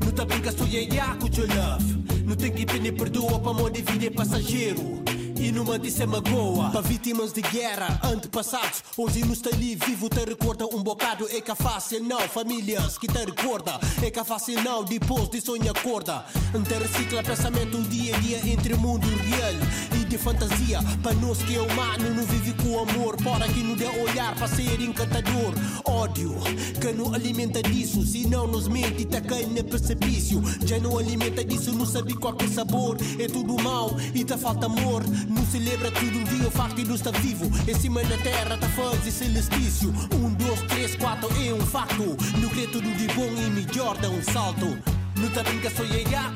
[0.04, 3.70] Não tá brinca só ia com your love Não tem que pedir perdoa para mão
[3.70, 5.00] de vida é passageiro
[5.40, 8.83] e numa disse magoa Para vítimas de guerra, antepassados.
[8.96, 13.07] Hoje não está ali vivo, te recorda um bocado É que fácil não, famílias que
[13.07, 16.24] te recorda É que fácil não, depois de sonho acorda.
[16.68, 21.61] Te recicla pensamento dia a dia entre mundo real de fantasia Para nós que é
[21.61, 26.35] humano, não vive com amor Para que não dê olhar para ser encantador Ódio,
[26.81, 31.44] que não alimenta disso Se não nos mente, tá caindo no precipício Já não alimenta
[31.44, 35.90] disso, não sabe qual é sabor É tudo mal e tá falta amor não celebra
[35.92, 37.46] tudo dia o facto de não estar vivo.
[37.68, 39.90] Em cima da terra tá fazer celestício.
[40.14, 42.16] Um, dois, três, quatro é um facto.
[42.40, 44.79] Não crê tudo de bom e melhor dá um salto.
[45.16, 45.83] Não tá brinca só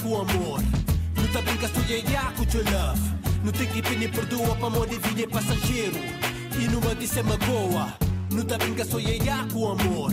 [0.02, 0.60] com amor.
[1.16, 3.23] Não tá brinca só com your love.
[3.44, 5.96] Não tem que pedir perdoa para amor de vida é passageiro.
[6.58, 7.92] E numa disse é magoa.
[8.32, 10.10] Não tá brinca só ia com amor.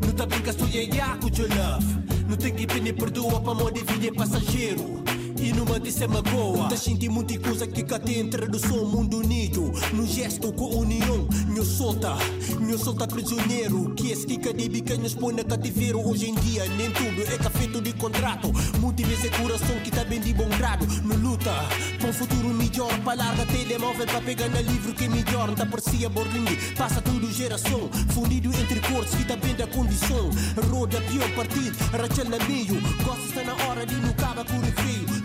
[0.00, 1.86] Não tá brinca só ia com your love.
[2.28, 5.07] Não tem que pedir perdoa para amor de vida é passageiro
[5.40, 6.68] e numa disse magoa.
[6.68, 9.72] Tá sentindo muita coisa que cá dentro do som mundo unido.
[9.92, 12.16] No gesto com união, meu solta,
[12.60, 13.94] meu solta prisioneiro.
[13.94, 16.00] Que que de bica nos põe na cativeiro.
[16.00, 18.52] Hoje em dia, nem tudo é cafeto de contrato.
[18.80, 20.86] Muitas vezes é coração que tá bem de bom grado.
[21.04, 21.52] No luta,
[21.98, 22.98] para um futuro melhor.
[23.00, 25.54] Para larga telemóvel para pegar na livro que é melhor.
[25.54, 27.88] Tá parecia borlingue, passa tudo geração.
[28.10, 30.30] Fundido entre cores que tá bem da condição.
[30.70, 32.80] Roda pior partido, Rachel na meio.
[33.04, 35.17] Gosta na hora de no caba com feio não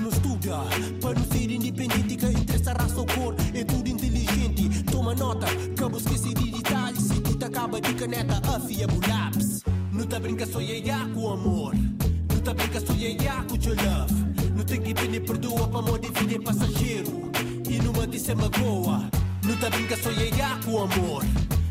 [0.43, 0.63] estuda
[0.99, 5.47] Para não ser independente que interessa raça ou cor É tudo inteligente, toma nota.
[5.75, 10.61] Cabo esqueci de detalhes Se tu acaba de caneta, afia lápis Não tá brinca só
[10.61, 14.13] ia com amor Não tá brinca só ia com your love
[14.55, 17.31] Não tem que pedir perdoa para amor de vida é passageiro
[17.69, 19.09] E numa disse magoa
[19.43, 21.23] Não tá brinca só ia com amor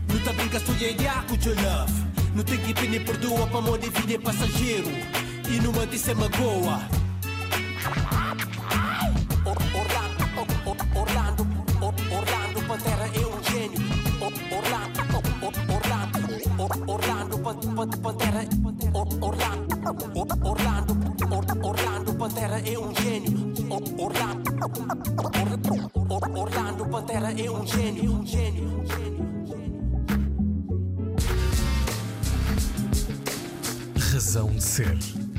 [0.09, 1.93] Não tá brinca só ia com your love
[2.35, 4.89] Não tem que pedir perdoa para amor de vida é passageiro
[5.51, 6.81] E numa disse magoa
[17.75, 18.45] Pantera,
[19.23, 19.67] Orlando,
[20.47, 20.93] Orlando,
[21.67, 23.53] Orlando, Pantera é um gênio.
[23.99, 24.53] Orlando,
[26.39, 29.33] Orlando, Pantera é um gênio, um gênio, um gênio.
[34.13, 35.32] Razão de ser.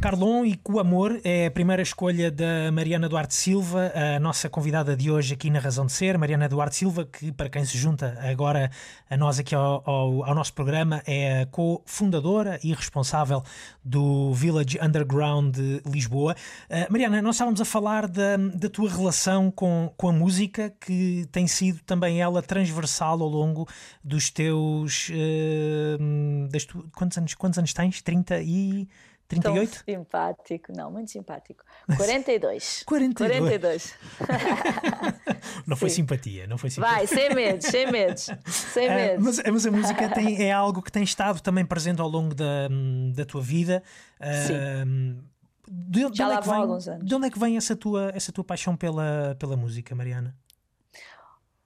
[0.00, 4.96] Carlon e Com Amor é a primeira escolha da Mariana Duarte Silva, a nossa convidada
[4.96, 6.16] de hoje aqui na Razão de Ser.
[6.16, 8.70] Mariana Duarte Silva, que para quem se junta agora
[9.10, 13.42] a nós aqui ao, ao, ao nosso programa, é a co-fundadora e responsável
[13.84, 16.36] do Village Underground de Lisboa.
[16.70, 21.26] Uh, Mariana, nós estávamos a falar da, da tua relação com, com a música, que
[21.32, 23.68] tem sido também ela transversal ao longo
[24.04, 25.08] dos teus.
[25.08, 28.00] Uh, tu, quantos, anos, quantos anos tens?
[28.00, 28.88] 30 e.
[29.28, 29.70] 38?
[29.70, 31.62] Tão simpático, não, muito simpático.
[31.96, 32.82] 42.
[32.84, 33.38] 42.
[33.38, 33.94] 42.
[35.66, 36.96] não foi simpatia, não foi simpatia.
[36.96, 38.30] Vai, sem medos, sem medos.
[38.46, 39.18] Sem medos.
[39.18, 42.34] Uh, mas, mas, a música tem, é algo que tem estado também presente ao longo
[42.34, 42.68] da,
[43.14, 43.82] da tua vida.
[44.18, 45.18] Uh, Sim.
[45.70, 47.06] De, de Já onde lá é vem, alguns anos.
[47.06, 50.34] De onde é que vem essa tua, essa tua paixão pela, pela música, Mariana?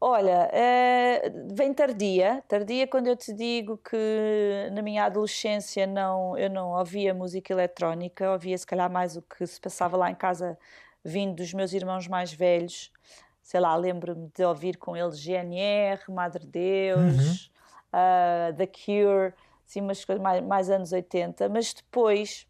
[0.05, 6.51] Olha, é, vem tardia, tardia quando eu te digo que na minha adolescência não, eu
[6.51, 10.59] não ouvia música eletrónica, ouvia se calhar mais o que se passava lá em casa
[11.05, 12.91] vindo dos meus irmãos mais velhos.
[13.41, 17.49] Sei lá, lembro-me de ouvir com eles GNR, Madre Deus,
[17.93, 18.51] Uhum.
[18.51, 19.35] uh, The Cure,
[19.65, 22.45] assim, umas coisas mais, mais anos 80, mas depois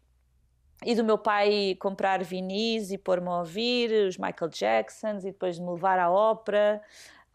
[0.85, 5.57] e do meu pai comprar vinis e pôr-me a ouvir os Michael Jacksons e depois
[5.59, 6.81] me levar à ópera.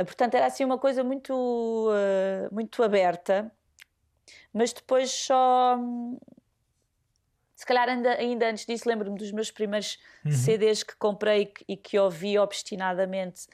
[0.04, 3.50] Portanto, era assim uma coisa muito, uh, muito aberta,
[4.52, 5.78] mas depois só.
[7.56, 10.30] Se calhar ainda, ainda antes disso, lembro-me dos meus primeiros Uhum.
[10.30, 13.46] CDs que comprei e que ouvi obstinadamente,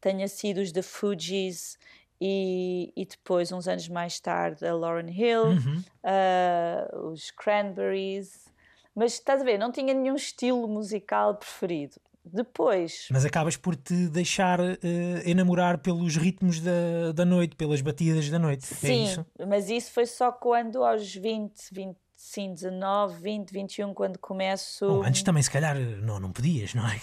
[0.00, 1.78] tenha sido os da Fugees
[2.20, 5.84] e, e depois, uns anos mais tarde, a Lauryn Hill, Uhum.
[6.02, 8.50] uh, os Cranberries.
[8.94, 12.00] Mas estás a ver, não tinha nenhum estilo musical preferido.
[12.24, 18.30] Depois, Mas acabas por te deixar eh, enamorar pelos ritmos da, da noite, pelas batidas
[18.30, 18.64] da noite.
[18.64, 19.26] É sim, isso?
[19.46, 24.86] mas isso foi só quando aos 20, 20 sim, 19, 20, 21, quando começo.
[24.86, 26.96] Bom, antes também, se calhar, não, não podias, não é?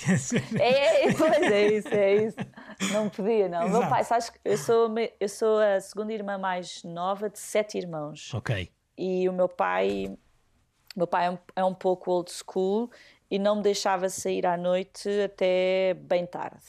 [0.58, 2.38] É, é, pois é isso, é isso.
[2.94, 3.68] Não podia, não.
[3.68, 3.90] Meu Exato.
[3.90, 8.34] pai, sabes que eu sou, eu sou a segunda irmã mais nova de sete irmãos.
[8.34, 8.72] ok.
[8.98, 10.18] E o meu pai,
[10.96, 12.90] meu pai é um, é um pouco old school
[13.30, 16.66] e não me deixava sair à noite até bem tarde.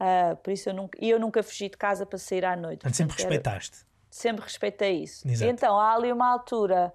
[0.00, 2.80] Ah, por isso eu nunca, e eu nunca fugi de casa para sair à noite.
[2.82, 3.86] Portanto, sempre Portanto, era- respeitaste.
[4.10, 5.26] sempre respeitei isso.
[5.28, 5.50] Exato.
[5.50, 6.92] Então há ali uma altura,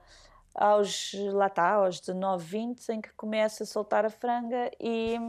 [0.56, 5.20] aos, lá está, aos 19, 20, em que começo a soltar a franga e,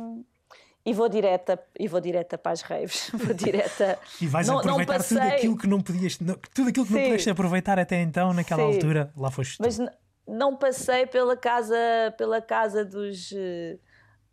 [0.87, 3.11] e vou direta e vou direta para as raves.
[3.15, 3.99] Vou direta.
[4.21, 6.93] E vais não, não aproveitar tudo passei, aquilo que não podias, não- tudo aquilo que
[6.93, 7.07] não Sim.
[7.07, 8.75] pudeste aproveitar até então, naquela Sim.
[8.75, 9.57] altura, lá foste.
[9.57, 9.63] tu.
[9.65, 9.79] mas
[10.27, 11.77] não passei pela casa,
[12.17, 13.33] pela casa dos.
[13.37, 13.79] eh,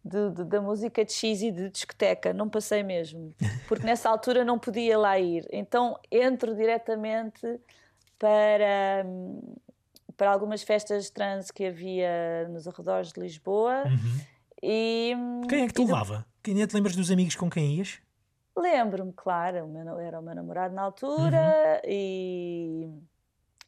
[0.03, 3.35] de- de- da música de X e de discoteca, não passei mesmo,
[3.67, 5.45] porque nessa altura não podia lá ir.
[5.51, 7.59] Então entro diretamente
[8.17, 9.55] para, hum,
[10.17, 13.83] para algumas festas trans que havia nos arredores de Lisboa.
[14.61, 15.47] E, hum, Uhum.
[15.47, 16.25] Quem é que te e levava?
[16.41, 17.99] Quem é que te lembras dos amigos com quem ias?
[18.57, 19.57] Lembro-me, claro,
[19.99, 22.89] era o meu namorado na altura e,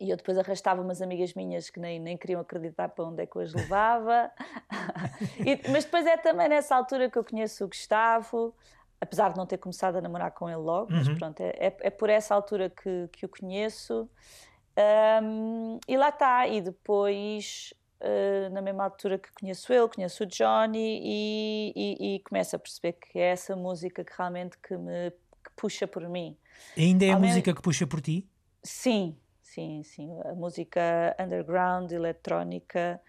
[0.03, 3.25] e eu depois arrastava umas amigas minhas que nem, nem queriam acreditar para onde é
[3.25, 4.29] que eu as levava.
[5.45, 8.53] E- mas depois é também nessa altura que eu conheço o Gustavo,
[8.99, 11.89] apesar de não ter começado a namorar com ele logo, mas pronto, é, é, é
[11.89, 14.09] por essa altura que, que o conheço.
[14.75, 20.25] Ahm, e lá está, e depois, ah, na mesma altura que conheço ele, conheço o
[20.27, 25.11] Johnny e, e, e começo a perceber que é essa música que realmente que me
[25.11, 26.37] que puxa por mim.
[26.77, 28.27] Ainda é a Ao menos- música que puxa por ti?
[28.63, 29.17] Sim,
[29.53, 30.19] sim, sim.
[30.25, 32.99] A música underground, eletrónica.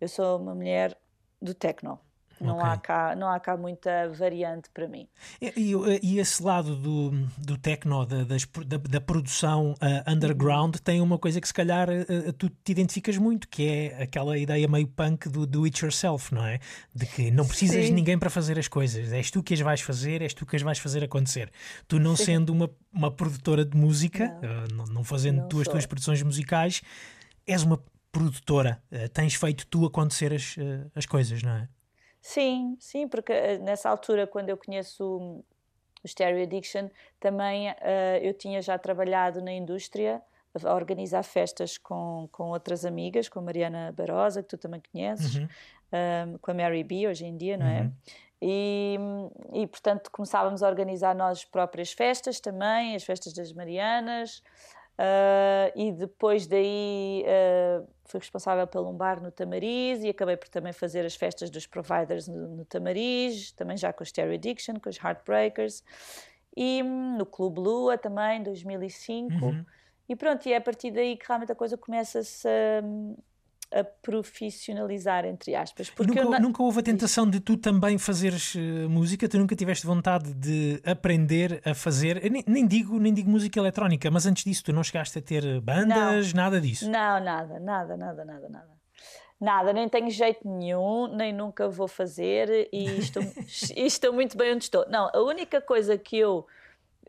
[0.00, 0.96] Eu sou uma mulher
[1.40, 1.98] do techno.
[2.44, 2.68] Não, Ok.
[2.68, 5.08] há cá, não há cá muita variante para mim.
[5.40, 10.76] E, e- e esse lado do, do techno, da, das- da, da produção ah, underground,
[10.76, 14.68] tem uma coisa que se calhar ah, tu te identificas muito, que é aquela ideia
[14.68, 16.58] meio punk do do it yourself, não é?
[16.94, 17.94] De que não precisas de Sim.
[17.94, 20.62] ninguém para fazer as coisas, és tu que as vais fazer, és tu que as
[20.62, 21.50] vais fazer acontecer.
[21.88, 22.24] Tu não Sim.
[22.24, 24.84] sendo uma, uma produtora de música, Não.
[24.84, 26.82] ah, não, fazendo Não tu as tuas produções musicais,
[27.46, 27.78] és uma
[28.12, 31.68] produtora, ah, tens feito tu acontecer as, ah, as coisas, não é?
[32.26, 35.04] Sim, sim, porque eh, nessa altura, quando eu conheço
[36.02, 36.88] o Stereo Addiction,
[37.20, 40.22] também eh, eu tinha já trabalhado na indústria
[40.64, 45.34] a organizar festas com, com outras amigas, com a Mariana Barosa, que tu também conheces,
[45.34, 45.48] Uhum.
[46.32, 47.90] um, com a Mary B hoje em dia, não é?
[48.40, 48.96] E,
[49.52, 54.42] e portanto começávamos a organizar nós próprias festas também, as festas das Marianas.
[54.96, 60.48] Uh, e depois daí uh, fui responsável pelo um bar no Tamariz e acabei por
[60.48, 64.74] também fazer as festas dos providers no, no Tamariz, também já com os Stereo Addiction,
[64.80, 65.82] com os Heartbreakers
[66.56, 69.34] e hum, no Clube Lua também, 2005.
[69.34, 69.64] Uhum.
[70.08, 73.16] E pronto, e é a partir daí que realmente a coisa começa-se a, hum,
[73.74, 75.90] a profissionalizar, entre aspas.
[75.90, 79.28] Porque nunca, nunca, houve a tentação de tu também fazeres uh, música?
[79.28, 82.30] Tu nunca tiveste vontade de aprender a fazer?
[82.30, 85.60] Nem, nem, digo, nem digo música eletrónica, mas antes disso tu não chegaste a ter
[85.60, 86.44] bandas, não.
[86.44, 86.84] nada disso?
[86.88, 88.74] Não, nada, nada, nada, nada, nada.
[89.40, 93.22] Nada, nem tenho jeito nenhum, nem nunca vou fazer e estou,
[93.76, 94.86] estou muito bem onde estou.
[94.88, 96.46] Não, a única coisa que eu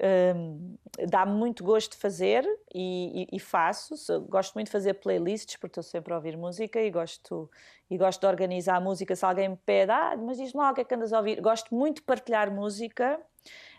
[0.02, 0.78] um,
[1.08, 3.96] dá muito gosto de fazer e, e, e faço.
[4.28, 7.50] Gosto muito de fazer playlists porque estou sempre a ouvir música e gosto,
[7.90, 9.16] e gosto de organizar a música.
[9.16, 11.40] Se alguém me pede, ah, mas diz-me lá o que é que andas a ouvir.
[11.42, 13.20] Gosto muito de partilhar música.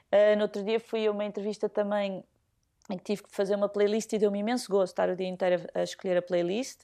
[0.07, 2.25] Uh, no outro dia fui a uma entrevista também
[2.89, 5.67] em que tive que fazer uma playlist e deu-me imenso gosto estar o dia inteiro
[5.75, 6.81] a, escolher a playlist.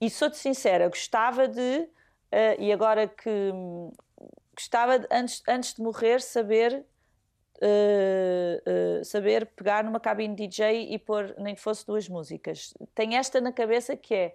[0.00, 1.88] E sou-te sincera, gostava de, uh,
[2.58, 3.52] e agora que
[4.54, 6.84] gostava de, antes, antes de morrer, saber
[7.58, 12.74] uh, saber pegar numa cabine DJ e pôr nem que fosse duas músicas.
[12.94, 14.34] Tenho esta na cabeça que é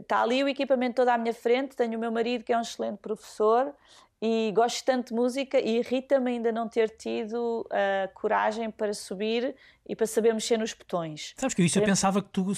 [0.00, 2.62] está ali o equipamento todo à minha frente, tenho o meu marido que é um
[2.62, 3.72] excelente professor
[4.22, 9.54] e gosto tanto de música e irrita-me ainda não ter tido a coragem para subir
[9.88, 11.34] e para saber mexer nos botões.
[11.36, 12.54] Sabes que isso eu pensava que tu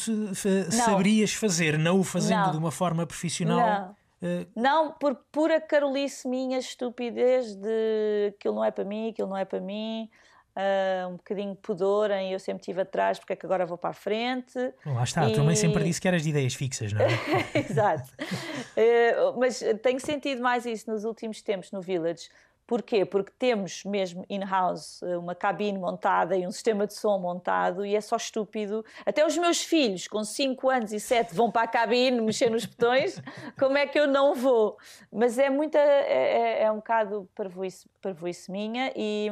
[0.71, 2.51] saberias fazer, não o fazendo não.
[2.53, 3.59] de uma forma profissional.
[3.59, 4.02] Não.
[4.23, 4.47] Uh...
[4.55, 9.45] Não, por pura carolice minha, estupidez de aquilo não é para mim, aquilo não é
[9.45, 10.09] para mim.
[10.55, 13.91] Uh, um bocadinho pudor em eu sempre estive atrás, porque é que agora vou para
[13.91, 14.59] a frente.
[14.85, 15.33] Bom, lá está, e...
[15.33, 17.09] tua mãe sempre disse que eras de ideias fixas, não é?
[17.59, 18.13] Exato.
[18.21, 22.29] Uh, mas tenho sentido mais isso nos últimos tempos no Village,
[22.67, 23.05] Porquê?
[23.05, 27.95] Porque temos mesmo in-house eh, uma cabine montada e um sistema de som montado e
[27.95, 28.85] é só estúpido.
[29.05, 32.65] Até os meus filhos, com 5 anos e 7, vão para a cabine mexer nos
[32.65, 33.21] botões.
[33.59, 34.79] Como é que eu não vou?
[35.13, 35.79] Mas é muita.
[35.79, 39.29] É, é, é um bocado parvoíce, parvoíce minha e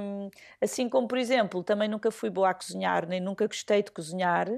[0.60, 4.48] assim como, por exemplo, também nunca fui boa a cozinhar, nem nunca gostei de cozinhar.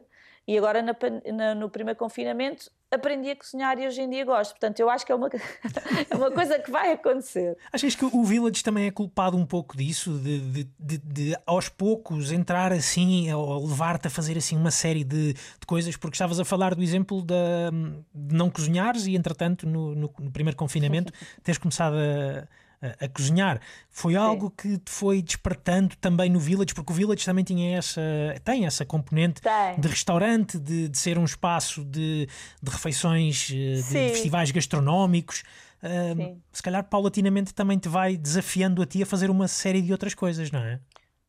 [0.46, 0.94] E agora na,
[1.32, 4.50] na, no primeiro confinamento aprendi a cozinhar e hoje em dia gosto.
[4.52, 5.28] Portanto, eu acho que é uma,
[6.10, 7.56] é uma coisa que vai acontecer.
[7.72, 10.18] Achas que o Village também é culpado um pouco disso?
[10.18, 15.04] De, de, de, de aos poucos entrar assim, ou levar-te a fazer assim uma série
[15.04, 15.34] de,
[15.66, 15.96] coisas?
[15.96, 17.70] Porque estavas a falar do exemplo da,
[18.14, 22.46] de não cozinhares e, entretanto, no, no, no primeiro confinamento, teres começado a
[22.82, 23.60] a, a cozinhar.
[23.88, 28.00] Foi algo que te foi despertando também no Village, porque o Village também tinha essa,
[28.44, 29.78] tem essa componente tem.
[29.78, 32.28] de restaurante, de, de, ser um espaço de,
[32.60, 35.44] de refeições, eh, de, de festivais gastronómicos.
[35.82, 39.90] Uh, se calhar paulatinamente também te vai desafiando a ti a fazer uma série de
[39.90, 40.78] outras coisas, não é?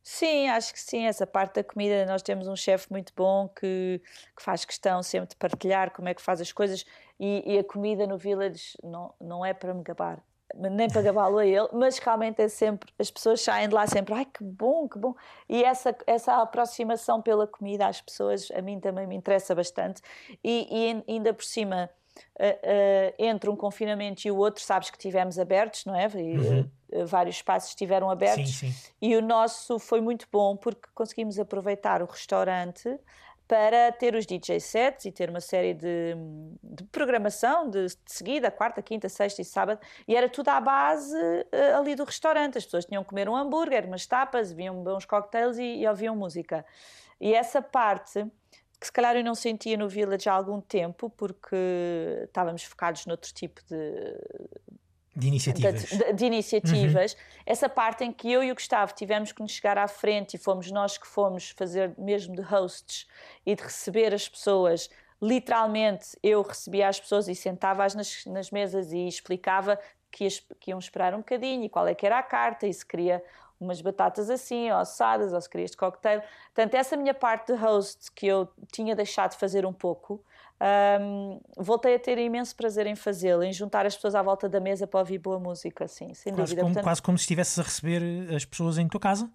[0.03, 1.05] Sim, acho que sim.
[1.05, 4.01] Essa parte da comida, nós temos um chefe muito bom que,
[4.35, 6.85] que, faz questão sempre de partilhar como é que faz as coisas.
[7.19, 10.21] E, e a comida no Village não, não é para me gabar
[10.55, 14.13] nem para gabá-lo a ele, mas realmente é sempre, as pessoas saem de lá sempre,
[14.13, 15.15] ai que bom, que bom.
[15.49, 20.01] E essa, essa aproximação pela comida às pessoas, a mim também me interessa bastante.
[20.43, 21.89] E, e ainda por cima,
[22.39, 26.07] uh, uh, entre um confinamento e o outro, sabes que tivemos abertos, não é?
[26.15, 26.69] E, uhum.
[26.91, 28.57] uh, vários espaços estiveram abertos.
[28.57, 28.91] Sim, sim.
[29.01, 32.99] E o nosso foi muito bom porque conseguimos aproveitar o restaurante
[33.47, 36.15] para ter os DJ sets e ter uma série de,
[36.63, 41.15] de programação de, de, seguida, quarta, quinta, sexta e sábado, e era tudo à base
[41.15, 42.57] uh, ali do restaurante.
[42.57, 46.15] As pessoas tinham que comer um hambúrguer, umas tapas, viam uns cocktails e, e ouviam
[46.15, 46.65] música.
[47.19, 48.25] E essa parte
[48.83, 51.55] que se calhar eu não sentia no Village há algum tempo, porque
[52.23, 53.77] estávamos focados noutro tipo de,
[55.15, 55.83] de iniciativas.
[55.83, 57.13] De, de iniciativas.
[57.13, 57.19] Uhum.
[57.45, 60.37] Essa parte em que eu e o Gustavo tivemos que nos chegar à frente e
[60.37, 63.07] fomos nós que fomos fazer mesmo de hosts
[63.45, 64.89] e de receber as pessoas.
[65.21, 69.79] Literalmente, eu recebia as pessoas e sentava-as nas, nas mesas e explicava
[70.11, 72.73] que, as, que iam esperar um bocadinho e qual é que era a carta e
[72.73, 73.23] se queria
[73.59, 76.21] umas batatas assim, ou assadas, ou se queria este cocktail.
[76.53, 80.23] Portanto, essa minha parte de host que eu tinha deixado de fazer um pouco,
[80.63, 84.59] um, voltei a ter imenso prazer em fazê-lo, em juntar as pessoas à volta da
[84.59, 86.61] mesa para ouvir boa música, sim, sem quase dúvida.
[86.61, 89.29] Como, Portanto, quase como se estivesses a receber as pessoas em tua casa?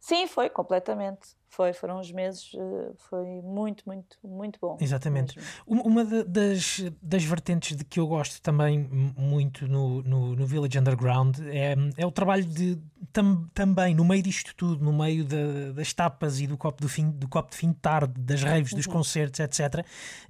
[0.00, 1.38] Sim, foi, completamente.
[1.50, 4.78] Foi, foram uns meses, eh, foi muito, muito, muito bom.
[4.80, 5.36] Exatamente.
[5.36, 5.82] Mesmo.
[5.82, 8.78] Uma das, das vertentes de que eu gosto também
[9.16, 12.78] muito no, no, no Village Underground é, é o trabalho de
[13.12, 16.88] tam, também, no meio disto tudo, no meio de, das tapas e do copo, do,
[16.88, 18.92] fim, do copo de fim de tarde, das raves, dos uhum.
[18.92, 19.84] concertos, etc., uh,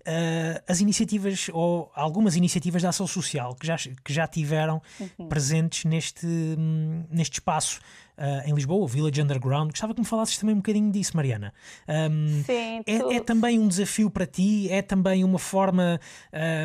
[0.07, 5.29] eh, as iniciativas, ou algumas iniciativas da ação social que já, que já tiveram uhum.
[5.29, 6.27] presentes neste,
[7.11, 7.81] neste espaço
[8.21, 9.71] uh, em Lisboa, o Village Underground.
[9.71, 11.53] Gostava que me falasses também um bocadinho disso isso, Mariana.
[11.89, 16.01] Um, Sim, é, é, também um desafio para ti, é também uma forma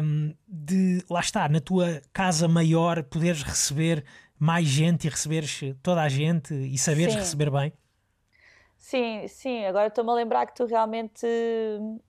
[0.03, 4.06] um, de, lá está, na tua casa maior, poderes receber
[4.38, 7.20] mais gente e receberes toda a gente e saberes Sim.
[7.20, 7.74] receber bem?
[8.78, 11.26] Sim, sim, agora estou-me a lembrar que tu realmente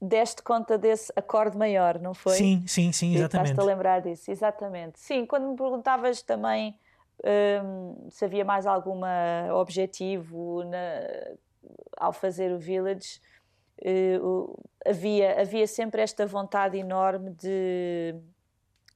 [0.02, 2.34] deste conta desse acorde maior, não foi?
[2.34, 3.52] Sim, sim, sim, exatamente.
[3.52, 5.00] Estás-te a lembrar disso, exatamente.
[5.00, 6.78] Sim, quando me perguntavas também
[7.24, 9.00] um, se havia mais algum
[9.54, 11.36] objetivo na,
[11.96, 13.20] ao fazer o Village,
[13.82, 18.14] uh, havia, havia sempre esta vontade enorme de,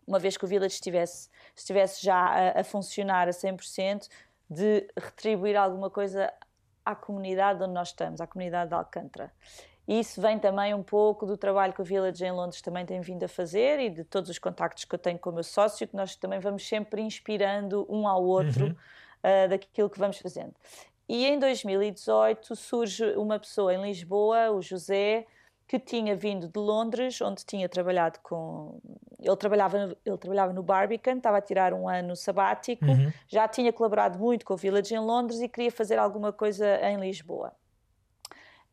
[0.07, 4.09] uma vez que o Village estivesse, estivesse já a, a funcionar a 100%,
[4.49, 6.33] de retribuir alguma coisa
[6.85, 9.33] à comunidade onde nós estamos, à comunidade de Alcântara.
[9.91, 13.01] E isso vem também um pouco do trabalho que o Village em Londres também tem
[13.01, 15.85] vindo a fazer e de todos os contactos que eu tenho com o meu sócio,
[15.89, 18.71] que nós também vamos sempre inspirando um ao outro uhum.
[18.71, 20.55] uh, daquilo que vamos fazendo.
[21.09, 25.27] E em 2018 surge uma pessoa em Lisboa, o José,
[25.67, 28.79] que tinha vindo de Londres, onde tinha trabalhado com.
[29.19, 33.13] Ele trabalhava, ele trabalhava no Barbican, estava a tirar um ano sabático, uhum.
[33.27, 36.97] já tinha colaborado muito com o Village em Londres e queria fazer alguma coisa em
[37.01, 37.53] Lisboa.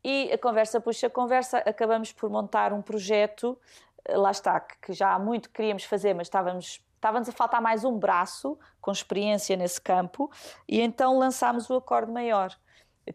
[0.10, 3.60] E a conversa puxa a conversa, acabamos por montar um projeto,
[4.08, 7.99] lá está, que já há muito queríamos fazer, mas estávamos estava-nos a faltar mais um
[7.99, 10.32] braço com experiência nesse campo
[10.66, 12.55] e então lançámos o Acorde Maior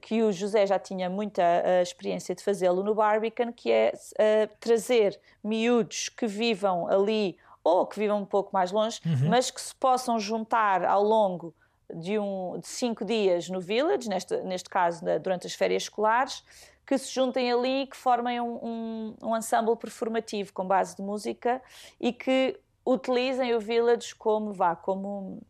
[0.02, 4.56] que o José já tinha muita uh, experiência de fazê-lo no Barbican, que é uh,
[4.60, 9.30] trazer miúdos que vivam ali ou que vivam um pouco mais longe, uhum.
[9.30, 11.54] mas que se possam juntar ao longo
[11.92, 16.42] de, um, de cinco dias no Village, neste, neste caso durante as férias escolares,
[16.86, 21.02] que se juntem ali e que formem um, um, um ensemble performativo com base de
[21.02, 21.62] música
[22.00, 25.40] e que utilizem o Village como vá, como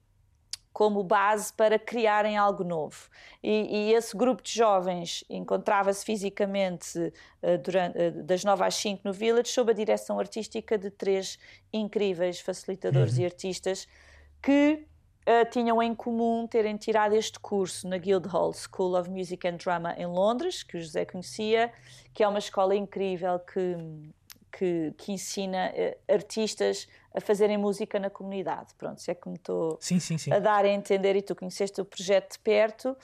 [0.73, 3.09] como base para criarem algo novo.
[3.43, 9.03] E, e esse grupo de jovens encontrava-se fisicamente uh, durante, uh, das 9 às 5
[9.05, 11.39] no Village, sob a direção artística de três
[11.73, 13.23] incríveis facilitadores uhum.
[13.23, 13.87] e artistas
[14.43, 14.87] que
[15.27, 19.95] uh, tinham em comum terem tirado este curso na Guildhall School of Music and Drama
[19.97, 21.73] em Londres, que o José conhecia,
[22.13, 23.77] que é uma escola incrível que,
[24.51, 25.73] que, que ensina
[26.09, 28.75] artistas a fazerem música na comunidade.
[28.77, 29.79] Pronto, se é que me estou
[30.31, 32.97] a dar a entender e tu conheceste o projeto de perto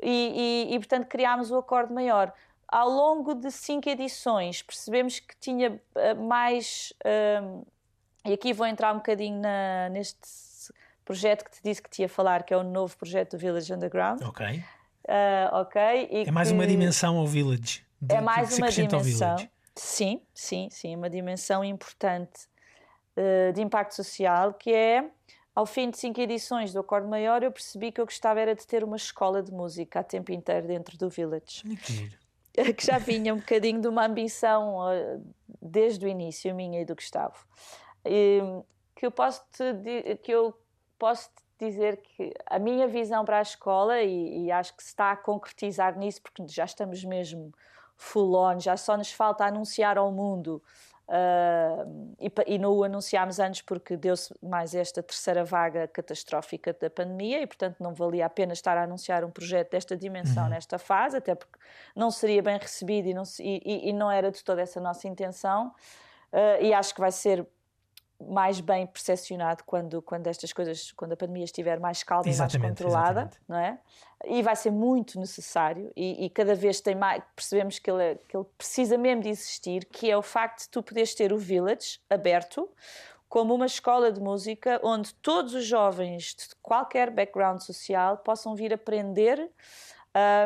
[0.00, 2.32] e, e, e, portanto criámos o acorde maior.
[2.68, 6.92] Ao longo de cinco edições percebemos que tinha eh, mais
[7.42, 7.62] um,
[8.24, 10.26] e aqui vou entrar um bocadinho na, neste
[11.06, 13.72] projeto que te disse que te ia falar, que é o novo projeto do Village
[13.72, 14.20] Underground.
[14.22, 14.44] Ok.
[14.46, 15.80] Uh, ok.
[16.26, 17.86] é mais uma dimensão ao Village.
[17.98, 19.36] De, é mais uma dimensão.
[19.74, 22.48] Sim, sim, sim, uma dimensão importante
[23.16, 25.08] eh, de impacto social, que é
[25.54, 28.66] ao fim de cinco edições do Acorde Maior, eu percebi que eu gostava era de
[28.66, 31.62] ter uma escola de música a tempo inteiro dentro do Village.
[32.56, 35.22] Que já vinha um bocadinho de uma ambição uh,
[35.60, 37.36] desde o início, minha e do Gustavo.
[38.02, 38.40] E,
[38.94, 40.58] que eu posso te, que eu
[40.98, 45.12] posso dizer que a minha visão para a escola, e, e acho que se está
[45.12, 47.52] a concretizar nisso, porque já estamos mesmo
[47.96, 50.62] full on, já só nos falta anunciar ao mundo
[51.08, 56.90] Uh, e, e, não o anunciámos antes porque deu-se mais esta terceira vaga catastrófica da
[56.90, 60.50] pandemia e, portanto, não valia a pena estar a anunciar um projeto desta dimensão uhum.
[60.50, 61.60] nesta fase, até porque
[61.94, 65.72] não seria bem recebido e não, e, e não era de toda essa nossa intenção.
[66.32, 67.46] Uh, e acho que vai ser
[68.20, 72.58] mais bem percepcionado quando, quando estas coisas, quando a pandemia estiver mais calma exatamente, e
[72.58, 73.40] mais controlada, exatamente.
[73.48, 73.78] não é?
[74.24, 78.36] E vai ser muito necessário e, e, cada vez tem mais, percebemos que ele, que
[78.36, 82.00] ele precisa mesmo de existir, que é o facto de tu poderes ter o Village
[82.08, 82.68] aberto
[83.28, 88.72] como uma escola de música onde todos os jovens de qualquer background social possam vir
[88.72, 89.50] aprender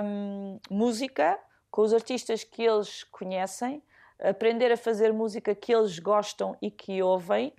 [0.02, 1.38] um, música
[1.70, 3.82] com os artistas que eles conhecem,
[4.22, 7.52] aprender a fazer música que eles gostam e que ouvem,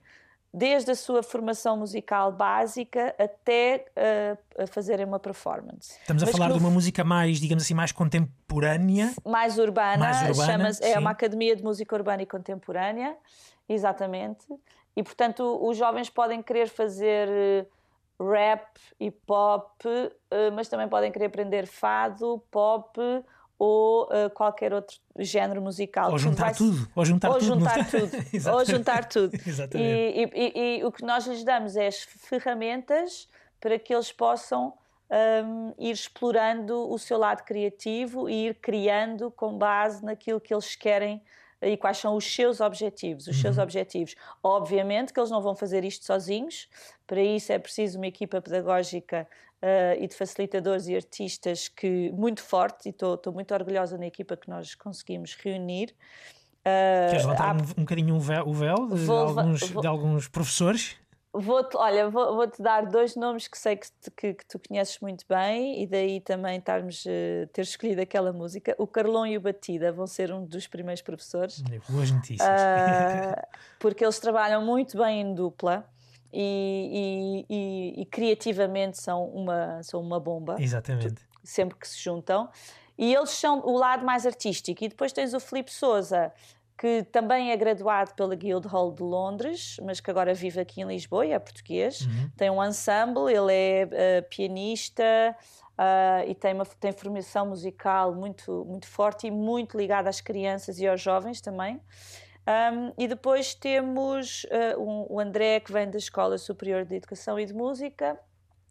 [0.54, 3.86] desde a sua formação musical básica até
[4.60, 5.98] uh, fazerem uma performance.
[6.02, 6.56] Estamos a Mas falar no...
[6.56, 9.14] de uma música mais, digamos assim, mais contemporânea.
[9.26, 13.16] Mais urbana, mais urbana é uma academia de música urbana e contemporânea,
[13.68, 14.46] exatamente.
[14.96, 17.66] E portanto os jovens podem querer fazer eh,
[18.20, 18.68] rap
[19.00, 23.00] e pop, uh, mas também podem querer aprender fado, pop
[23.64, 26.12] ou uh, qualquer outro género musical.
[26.12, 26.56] Ou juntar vai...
[26.56, 26.90] tudo.
[26.96, 27.46] Ou juntar ou tudo.
[27.62, 29.40] Juntar tudo ou juntar tudo.
[29.46, 29.88] Exatamente.
[29.88, 34.12] E, e, e, e, o que nós lhes damos é as ferramentas para que eles
[34.12, 34.74] possam
[35.46, 40.76] um, ir explorando o seu lado criativo e ir criando com base naquilo que eles
[40.76, 41.22] querem
[41.62, 43.28] e quais são os seus objetivos.
[43.28, 43.42] Os uhum.
[43.44, 44.16] seus objetivos.
[44.42, 46.68] Obviamente que eles não vão fazer isto sozinhos,
[47.06, 49.28] para isso é preciso uma equipa pedagógica
[49.62, 54.36] uh, e de facilitadores e artistas que muito forte e estou muito orgulhosa na equipa
[54.36, 55.94] que nós conseguimos reunir.
[56.62, 57.54] Uh, Queres levantar há...
[57.54, 59.82] um, um bocadinho o véu, o véu de, vou, alguns, vou...
[59.82, 60.96] de alguns professores?
[61.34, 63.88] Vou-te, olha, vou-te vou dar dois nomes que sei que,
[64.18, 68.76] que, que, tu conheces muito bem e daí também estarmos, uh, ter escolhido aquela música.
[68.78, 71.64] O Carlão e o Batida vão ser um dos primeiros professores.
[71.90, 72.48] Boas notícias.
[72.48, 73.42] Uh,
[73.80, 75.90] porque eles trabalham muito bem em dupla
[76.34, 80.56] e, e, e, e, criativamente são uma, são uma bomba.
[80.60, 81.24] Exatamente.
[81.44, 82.50] Sempre que se juntam.
[82.98, 84.84] E eles são o lado mais artístico.
[84.84, 86.32] E depois tens o Filipe Souza,
[86.78, 91.26] que também é graduado pela Guildhall de Londres, mas que agora vive aqui em Lisboa
[91.26, 92.02] e é português.
[92.02, 92.30] Uhum.
[92.36, 95.04] Tem um ensemble, ele é uh, pianista
[95.78, 100.80] uh, e tem uma tem formação musical muito, muito forte e muito ligada às crianças
[100.80, 101.80] e aos jovens também.
[102.48, 107.40] Um, e depois temos uh, um, o André, que vem da Escola Superior de Educação
[107.40, 108.20] e de Música.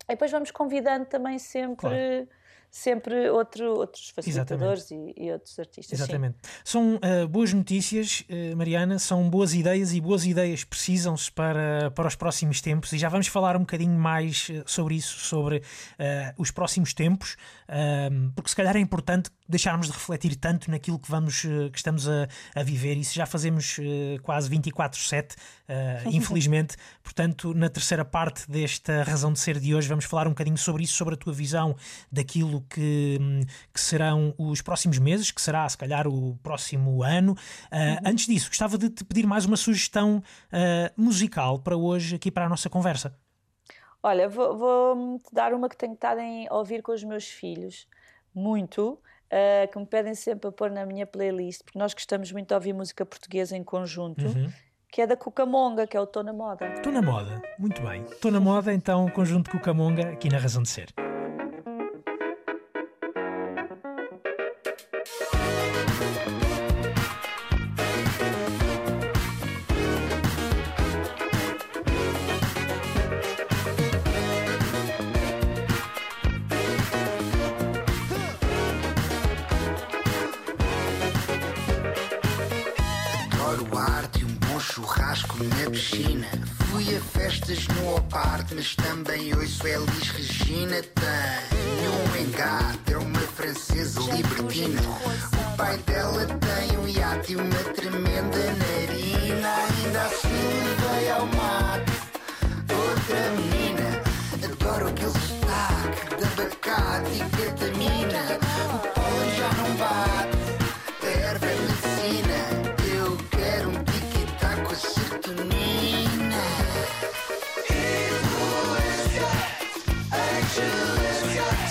[0.04, 1.76] E depois vamos convidando também sempre.
[1.76, 2.39] Claro
[2.70, 5.98] sempre outro, outros facilitadores e, e, outros artistas.
[5.98, 6.36] Exatamente.
[6.42, 6.50] Sim.
[6.64, 12.06] São uh, boas notícias, uh, Mariana, são boas ideias e boas ideias precisam-se para, para
[12.06, 15.62] os próximos tempos e já vamos falar um bocadinho mais eh, sobre isso, sobre uh,
[16.38, 17.36] os próximos tempos,
[18.34, 22.28] porque se calhar é importante deixarmos de refletir tanto naquilo que vamos que estamos a,
[22.54, 22.96] a viver.
[22.96, 23.78] Isso já fazemos
[24.22, 25.36] quase 24/7,
[26.12, 26.76] infelizmente.
[27.02, 30.82] Portanto, na terceira parte desta razão de ser de hoje, vamos falar um bocadinho sobre
[30.82, 31.76] isso, sobre a tua visão
[32.10, 33.18] daquilo que,
[33.72, 37.32] que serão os próximos meses, que será se calhar o próximo ano.
[37.32, 38.08] Uh.
[38.08, 42.46] Antes disso, gostava de te pedir mais uma sugestão uh, musical para hoje, aqui para
[42.46, 43.14] a nossa conversa.
[44.02, 47.86] Olha, vou-te vou dar uma que tenho estado a ouvir com os meus filhos,
[48.34, 52.48] muito, uh, que me pedem sempre a pôr na minha playlist, porque nós gostamos muito
[52.48, 54.24] de ouvir música portuguesa em conjunto.
[54.26, 54.50] Uhum
[54.90, 56.68] que é da Cucamonga, que é o Tô na Moda.
[56.82, 58.04] Tô na Moda, muito bem.
[58.20, 60.92] Tô na Moda, então, conjunto Cucamonga, aqui na Razão de Ser.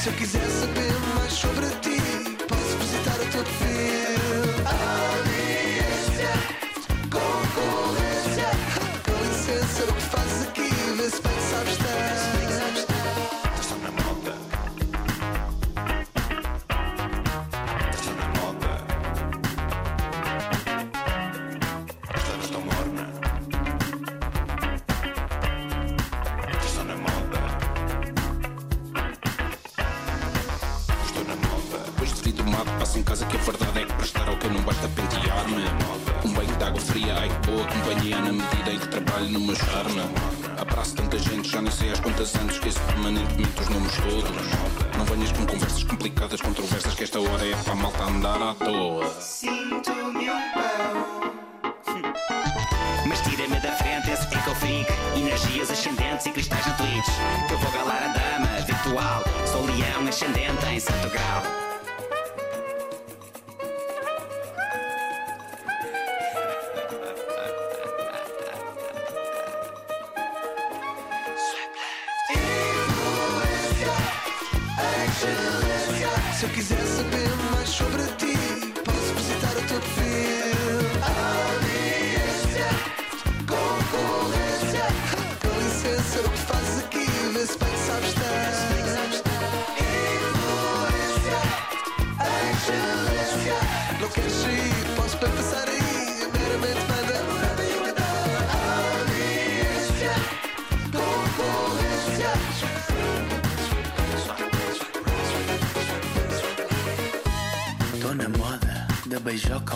[0.09, 0.78] Eu quiser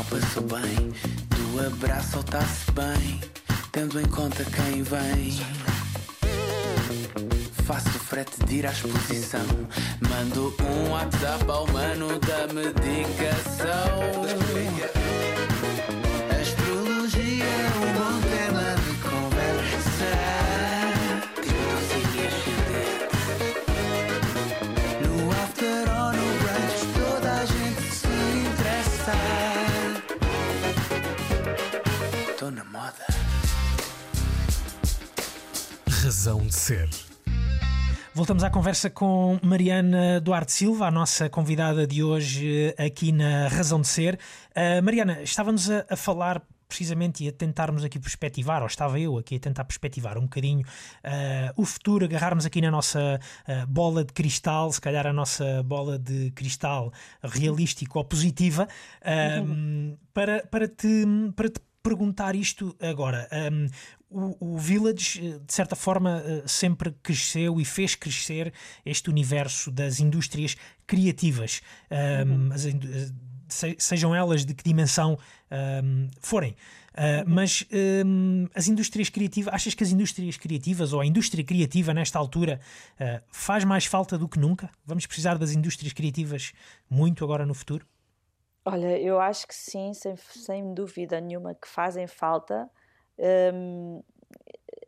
[0.04, 0.94] beijoca ao passo bem,
[1.30, 3.22] do abraço ao tá-se bem,
[3.72, 5.40] tendo em conta quem vem.
[7.66, 9.46] faço frete de ir à exposição.
[10.10, 13.74] Mando um WhatsApp ao mano da medicação.
[36.24, 36.90] Razão de ser.
[38.16, 43.50] Voltamos à conversa com Mariana Duarte Silva, a nossa convidada de hoje eh, aqui na
[43.50, 44.18] Razão de Ser.
[44.52, 49.18] Uh, Mariana, estávamos a, a, falar precisamente e a tentarmos aqui perspectivar, ou estava eu
[49.18, 54.06] aqui a tentar perspectivar um bocadinho uh, o futuro, agarrarmos aqui na nossa uh, bola
[54.06, 58.66] de cristal, se calhar a nossa bola de cristal realístico ou positiva,
[59.42, 59.98] uhum.
[60.14, 61.06] para, para, te,
[61.36, 63.28] para te perguntar isto agora.
[63.52, 63.68] Um,
[64.14, 68.54] o, o, Village, eh, de certa forma, eh, sempre cresceu e fez crescer
[68.86, 70.56] este universo das indústrias
[70.86, 71.62] criativas,
[72.26, 75.18] um, as, eh, sejam elas de que dimensão
[75.84, 76.56] um, forem.
[76.94, 77.66] Uh, mas
[78.06, 82.60] um, as indústrias criativas, achas que as indústrias criativas ou a indústria criativa nesta altura
[83.00, 84.70] uh, faz mais falta do que nunca?
[84.86, 86.54] Vamos precisar das indústrias criativas
[86.88, 87.88] muito agora no futuro?
[88.64, 92.70] Olha, eu acho que sim, sem, sem dúvida nenhuma que fazem falta
[93.54, 94.02] um,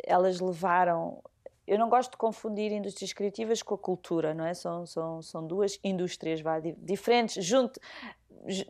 [0.04, 1.22] elas levaram.
[1.68, 4.54] Eu não gosto de confundir indústrias criativas com a cultura, não é?
[4.54, 7.80] São, são, são duas indústrias vá, diferentes, junto,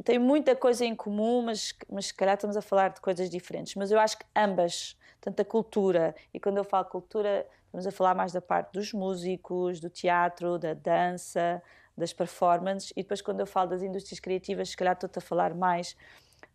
[0.03, 3.75] tem muita coisa em comum, mas, mas se calhar estamos a falar de coisas diferentes.
[3.75, 7.91] Mas eu acho que ambas, tanto a cultura, e quando eu falo cultura, estamos a
[7.91, 11.61] falar mais da parte dos músicos, do teatro, da dança,
[11.97, 15.53] das performances, e depois quando eu falo das indústrias criativas, se calhar estou-te a falar
[15.53, 15.95] mais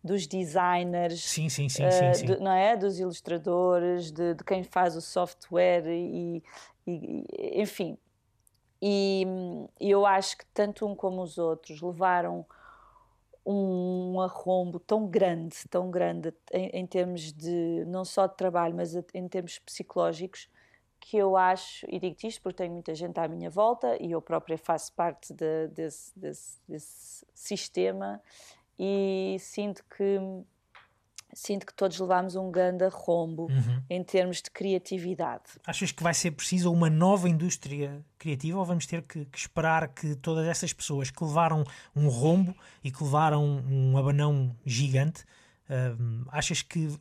[0.03, 2.25] dos designers, sim, sim, sim, uh.
[2.25, 2.75] De, não é?
[2.75, 6.43] dos ilustradores, de, de, quem faz o software e,
[6.87, 7.97] e enfim.
[8.81, 9.27] E,
[9.79, 12.43] e, eu acho que tanto um como os outros levaram
[13.45, 18.95] um arrombo tão grande, tão grande em, em termos de não só de trabalho, mas
[19.13, 20.49] em termos psicológicos,
[20.99, 24.21] que eu acho, e digo isto porque tenho muita gente à minha volta e eu
[24.21, 28.21] própria faço parte de, desse, desse, desse sistema
[28.77, 30.19] e sinto que
[31.33, 33.83] sinto que todos levamos um grande rombo uhum.
[33.89, 35.43] em termos de criatividade.
[35.65, 39.87] Achas que vai ser preciso uma nova indústria criativa ou vamos ter que, que esperar
[39.87, 41.63] que todas essas pessoas que levaram
[41.95, 45.23] um rombo e que levaram um abanão gigante
[45.71, 46.99] Uh, achas que uh,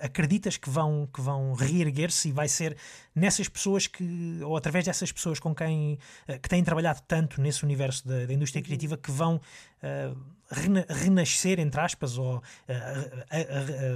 [0.00, 2.76] acreditas que vão que vão reerguer-se e vai ser
[3.12, 5.98] nessas pessoas que ou através dessas pessoas com quem
[6.28, 9.40] uh, que têm trabalhado tanto nesse universo da, da indústria criativa que vão
[10.48, 12.40] rena renascer entre aspas ou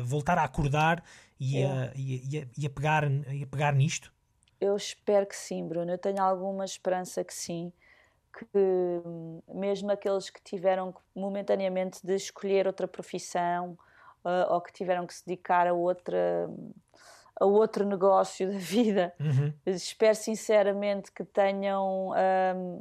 [0.03, 1.05] voltar a acordar
[1.39, 4.13] e, a, e, a, e, a, pegar e a pegar nisto?
[4.61, 5.93] Eu espero que sim, Bruno.
[5.93, 7.73] Eu tenho alguma esperança que sim
[8.37, 8.59] que
[9.07, 13.79] hum, mesmo aqueles que tiveram momentaneamente de escolher outra profissão
[14.27, 16.51] uh, ou que tiveram que se dedicar a outra
[17.39, 19.15] a outro negócio da vida.
[19.21, 19.53] Uhum.
[19.67, 22.81] Espero sinceramente que tenham um,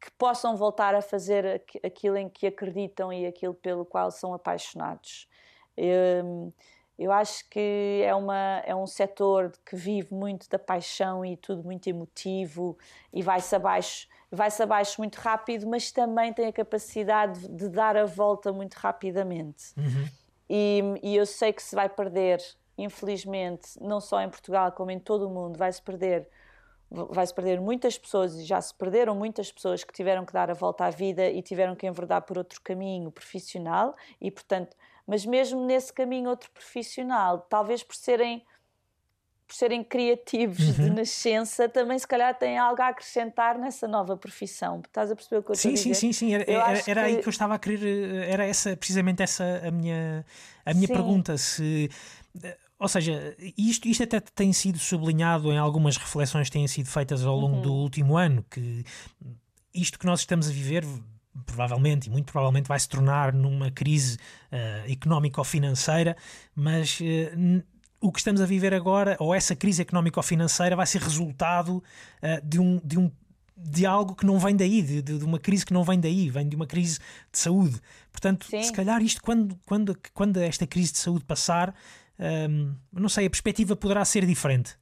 [0.00, 5.28] que possam voltar a fazer aquilo em que acreditam e aquilo pelo qual são apaixonados.
[5.76, 6.52] Eu,
[6.98, 11.64] eu acho que é, uma, é um setor que vive muito da paixão e tudo
[11.64, 12.78] muito emotivo
[13.12, 18.04] e vai-se abaixo, vai-se abaixo muito rápido, mas também tem a capacidade de dar a
[18.04, 19.72] volta muito rapidamente.
[19.76, 20.21] Uhum.
[20.54, 22.38] E, e eu sei que se vai perder,
[22.76, 26.28] infelizmente, não só em Portugal como em todo o mundo, vai-se perder
[26.90, 30.52] vai-se perder muitas pessoas e já se perderam muitas pessoas que tiveram que dar a
[30.52, 34.76] volta à vida e tiveram que enverdar por outro caminho profissional e portanto
[35.06, 38.44] mas mesmo nesse caminho outro profissional talvez por serem
[39.52, 40.84] por serem criativos uhum.
[40.84, 44.80] de nascença, também se calhar têm algo a acrescentar nessa nova profissão.
[44.80, 45.94] Estás a perceber o que eu sim, estou a dizer?
[45.94, 46.34] Sim, sim, sim.
[46.34, 46.98] Era, era, era que...
[47.00, 50.24] aí que eu estava a querer, era essa, precisamente essa a minha,
[50.64, 51.36] a minha pergunta.
[51.36, 51.90] Se,
[52.78, 57.22] ou seja, isto, isto até tem sido sublinhado em algumas reflexões que têm sido feitas
[57.22, 57.62] ao longo uhum.
[57.62, 58.84] do último ano, que
[59.74, 60.82] isto que nós estamos a viver
[61.44, 64.16] provavelmente e muito provavelmente vai se tornar numa crise
[64.50, 66.16] uh, económico-financeira,
[66.54, 67.62] mas uh,
[68.02, 72.58] o que estamos a viver agora, ou essa crise económico-financeira, vai ser resultado uh, de,
[72.58, 73.10] um, de, um,
[73.56, 76.48] de algo que não vem daí, de, de, uma crise que não vem daí, vem
[76.48, 76.98] de uma crise
[77.30, 77.80] de saúde.
[78.10, 78.62] Portanto, Sim.
[78.62, 81.74] se calhar isto, quando, quando, quando esta crise de saúde passar,
[82.18, 84.76] um, ehm, não sei, a perspectiva poderá ser diferente.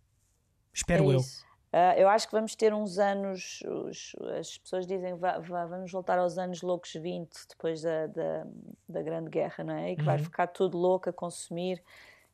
[0.73, 1.21] Espero é eu.
[1.21, 6.37] Uh, eu acho que vamos ter uns anos, os, as pessoas dizem vamos voltar aos
[6.37, 8.47] anos loucos 20, depois da, da,
[8.89, 9.93] da Grande Guerra, não é?
[9.93, 10.07] E que uhum.
[10.07, 11.81] vai ficar tudo louco a consumir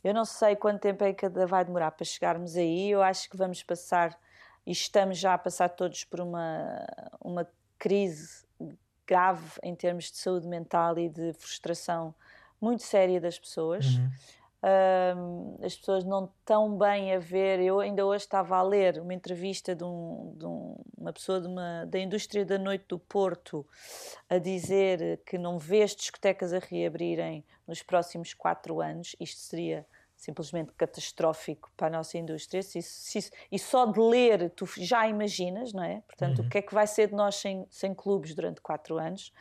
[0.03, 2.91] eu não sei quanto tempo é que vai demorar para chegarmos aí.
[2.91, 4.19] Eu acho que vamos passar
[4.67, 6.87] e estamos já a passar todos por uma,
[7.21, 8.45] uma crise
[9.07, 12.15] grave em termos de saúde mental e de frustração
[12.61, 13.87] muito séria das pessoas.
[13.87, 14.11] Uhum.
[15.63, 17.61] As pessoas não estão bem a ver.
[17.61, 21.47] Eu ainda hoje estava a ler uma entrevista de, um, de um, uma pessoa de
[21.47, 23.67] uma, da indústria da noite do Porto
[24.29, 29.15] a dizer que não vê as discotecas a reabrirem nos próximos quatro anos.
[29.21, 29.87] Isto seria
[30.17, 32.63] simplesmente catastrófico para a nossa indústria.
[32.63, 36.03] Se se e só de ler tu já imaginas, não é?
[36.07, 36.47] Portanto, uhum.
[36.47, 39.33] o que é que vai ser de nós sem, sem clubes durante quatro anos?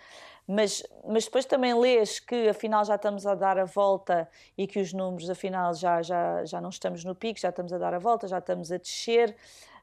[0.48, 4.80] Mas, mas depois também lês que afinal já estamos a dar a volta e que
[4.80, 8.00] os números afinal já, já, já não estamos no pico, já estamos a dar a
[8.00, 9.36] volta, já estamos a descer.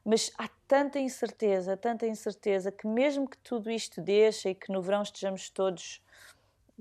[0.05, 4.81] Mas há tanta incerteza, tanta incerteza, que mesmo que tudo isto deixe e que no
[4.81, 6.01] verão estejamos todos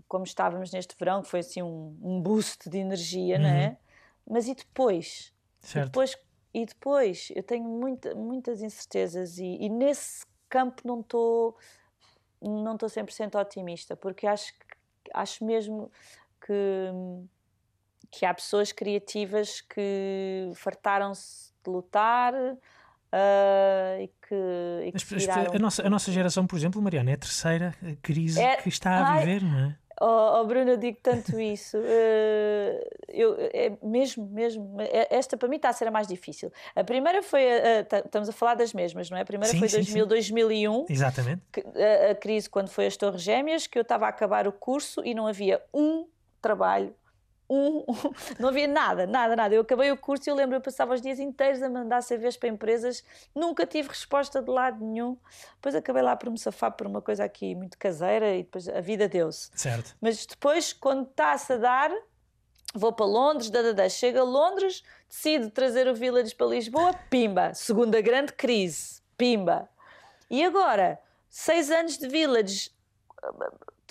[0.08, 3.42] como estávamos neste verão, que foi assim um, um boost de energia, uhum.
[3.42, 3.68] não é?
[3.68, 3.76] Uhum.
[4.30, 5.32] Mas e depois?
[5.60, 5.86] Certo.
[5.86, 6.16] E depois,
[6.54, 11.56] e depois eu tenho muita, muitas incertezas e, e nesse campo não estou
[12.48, 14.52] não estou 100% otimista, porque acho,
[15.14, 15.90] acho mesmo
[16.44, 16.90] que,
[18.10, 24.34] que há pessoas criativas que fartaram-se de lutar uh, e que,
[24.86, 28.40] e que Mas, a, nossa, a nossa geração, por exemplo, Mariana, é a terceira crise
[28.40, 29.78] é, que está a viver, ai, não é?
[30.04, 31.78] Oh, oh, Bruno, eu digo tanto isso.
[31.78, 34.80] Uh, eu, é mesmo, mesmo.
[34.80, 36.52] É, esta para mim está a ser a mais difícil.
[36.74, 37.46] A primeira foi.
[37.46, 39.20] A, a, estamos a falar das mesmas, não é?
[39.20, 40.08] A primeira sim, foi sim, 2000, sim.
[40.08, 40.86] 2001.
[40.90, 41.42] Exatamente.
[41.52, 44.52] Que, a, a, crise quando foi as Torres Gêmeas, que eu estava a acabar o
[44.52, 46.04] curso e não havia um
[46.40, 46.92] trabalho
[47.52, 47.84] um,
[48.40, 49.54] não havia nada, nada, nada.
[49.54, 52.36] Eu acabei o curso e eu lembro, eu passava os dias inteiros a mandar CVs
[52.36, 55.16] para empresas, nunca tive resposta de lado nenhum.
[55.56, 58.80] Depois acabei lá por me safar por uma coisa aqui muito caseira e depois a
[58.80, 59.50] vida deu-se.
[59.54, 59.94] Certo.
[60.00, 61.90] Mas depois, quando está-se a dar,
[62.74, 68.00] vou para Londres, da, chego a Londres, decido trazer o Village para Lisboa, pimba, segunda
[68.00, 69.68] grande crise, pimba.
[70.30, 70.98] E agora,
[71.28, 72.70] seis anos de Village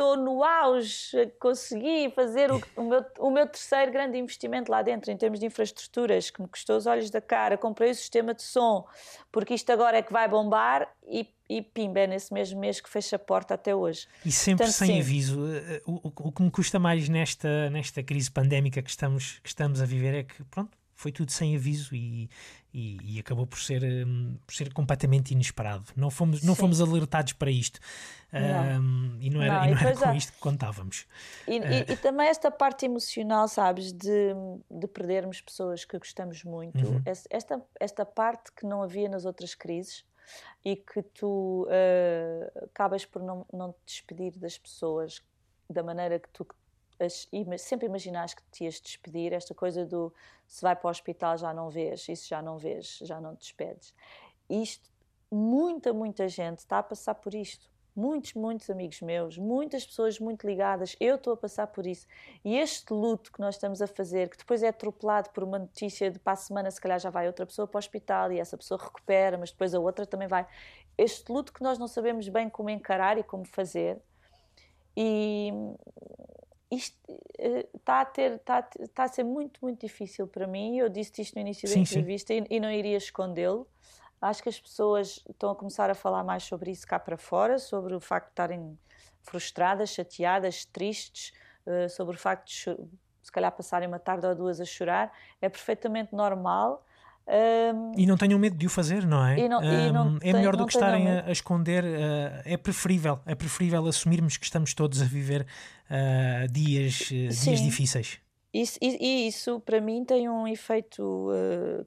[0.02, 5.12] estou no auge, consegui fazer o, o, meu, o meu terceiro grande investimento lá dentro,
[5.12, 7.56] em termos de infraestruturas, que me custou os olhos da cara.
[7.56, 8.88] Comprei o sistema de som,
[9.32, 12.89] porque isto agora é que vai bombar e, e pimba, é nesse mesmo mês que
[12.89, 14.08] fecha a porta até hoje.
[14.26, 14.99] E sempre Portanto, sem sim.
[14.99, 15.45] aviso.
[15.54, 19.49] Eh, o, o, o, que me custa mais nesta, nesta crise pandémica que estamos, que
[19.49, 22.30] estamos a viver é que, pronto, foi tudo sem aviso e,
[22.72, 25.86] e, e, acabou por ser, um, por ser completamente inesperado.
[25.95, 27.80] Não fomos, não fomos alertados para isto
[28.32, 31.08] um, e não era, não, e não era com isto que contávamos.
[31.47, 34.34] E, uh, e, também esta parte emocional, sabes, de,
[34.70, 37.02] de perdermos pessoas que gostamos muito, uhum.
[37.06, 40.06] esta, esta parte que não havia nas outras crises
[40.64, 45.20] e que tu uh, acabas por não, não te despedir das pessoas
[45.68, 46.45] da maneira que tu
[47.58, 50.14] sempre imaginaste que te ias despedir, esta coisa do
[50.47, 53.39] se vai para o hospital já não vês, isso já não vês, já não te
[53.39, 53.93] despedes.
[54.49, 54.89] Isto,
[55.32, 57.72] muita, muita gente está a passar por isto.
[57.93, 62.08] Muitos, muitos amigos meus, muitas pessoas muito ligadas, eu estou a passar por isso.
[62.43, 66.10] E este luto que nós estamos a fazer, que depois é atropelado por uma notícia
[66.10, 68.58] de para a semana, se calhar já vai outra pessoa para o hospital e essa
[68.58, 70.47] pessoa recupera, mas depois a outra também vai.
[70.97, 74.02] Este luto que nós não sabemos bem como encarar e como fazer.
[74.95, 75.52] E,
[76.72, 76.97] isto
[77.76, 80.78] está eh, a ter está, está a ser muito muito difícil para mim.
[80.78, 82.45] Eu disse isto no início da sim, entrevista sim.
[82.49, 83.67] E, e, não iria escondê-lo.
[84.22, 87.59] Acho que as pessoas estão a começar a falar mais sobre isso cá para fora
[87.59, 88.80] sobre o facto de estarem
[89.22, 91.34] frustradas chateadas tristes
[91.65, 92.78] uh, sobre o facto de
[93.22, 95.11] se calhar passarem uma tarde ou duas a chorar.
[95.41, 96.86] É perfeitamente normal
[97.28, 99.47] um, e não tenham medo de o fazer, não é?
[99.47, 101.84] Não, um, é melhor do que estarem a, a, esconder.
[101.84, 105.45] Uh, é preferível, é preferível assumirmos que estamos todos a viver
[105.89, 108.19] uh, dias, uh, dias difíceis.
[108.53, 111.30] Isso, e, e, isso para mim tem um efeito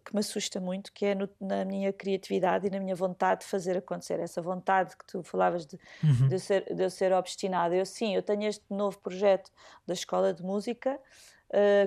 [0.03, 3.47] que me assusta muito, que é no, na minha criatividade e na minha vontade de
[3.47, 4.19] fazer acontecer.
[4.19, 6.29] Essa vontade que tu falavas de, uhum.
[6.29, 7.77] de, eu, ser, de eu ser obstinada.
[7.77, 9.51] Eu sim, eu tenho este novo projeto
[9.87, 10.99] da Escola de Música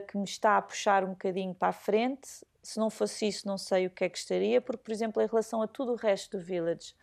[0.07, 2.29] que me está a puxar um bocadinho para a frente
[2.67, 5.25] se não fosse isso, não sei o que é que estaria, porque, por exemplo, em
[5.25, 6.93] relação a tudo o resto do Village,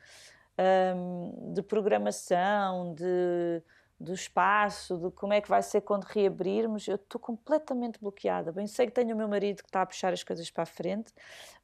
[0.95, 3.63] um, de programação, de,
[3.99, 8.53] do espaço, de como é que vai ser quando reabrirmos, eu estou completamente bloqueada.
[8.53, 10.67] Bem, sei que tenho o meu marido que está a puxar as coisas para a
[10.67, 11.15] frente,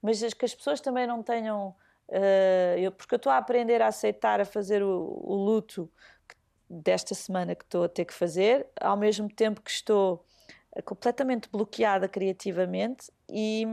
[0.01, 1.77] mas que as pessoas também não tenham.
[2.09, 5.91] Uh, eu, porque eu estou a aprender a aceitar, a fazer o, o luto
[6.71, 10.25] desta semana que estou a ter que fazer, ao mesmo tempo que estou
[10.85, 13.65] completamente bloqueada criativamente e,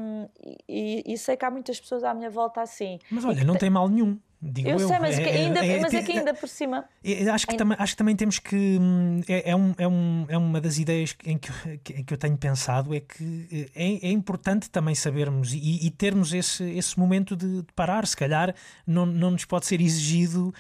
[0.68, 3.00] e, e, sei que há muitas pessoas à minha volta assim.
[3.10, 4.20] Mas olha, não tem mal nenhum.
[4.40, 6.48] Digo Eu eu, sei, mas, que É- ainda, é- mas é é- que ainda por
[6.48, 6.86] cima.
[7.04, 8.78] Eu Acho que, Ainda- também, acho que também temos que.
[8.80, 11.50] hum, É, é, um- é, um- é uma das ideias em que,
[11.94, 16.34] em que eu tenho pensado é que é, é importante também sabermos e, e termos
[16.36, 18.06] esse, esse momento de, de parar.
[18.06, 18.54] Se calhar
[18.86, 20.54] não, não nos pode ser exigido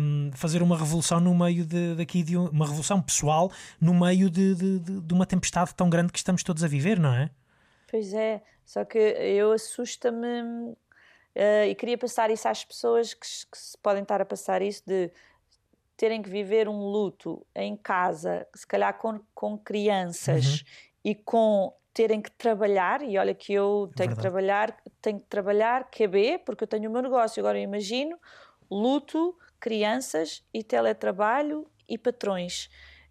[0.00, 4.28] hum, fazer uma revolução no meio de, daqui de um- uma revolução pessoal no meio
[4.28, 7.30] de, de, de- de uma tempestade tão grande que estamos todos a viver, não é?
[7.88, 10.74] Pois é, só que eu assusta-me
[11.34, 14.62] eh, e queria passar isso às pessoas que, se- que se podem estar a passar
[14.62, 15.10] isso de
[15.96, 20.64] terem que viver um luto em casa, se calhar com, com crianças
[21.04, 24.20] e com terem que trabalhar, e olha que eu tenho que Verdade.
[24.20, 28.18] trabalhar, tenho que trabalhar QB, porque eu tenho o meu negócio, agora eu imagino
[28.70, 32.70] luto, crianças e teletrabalho e patrões.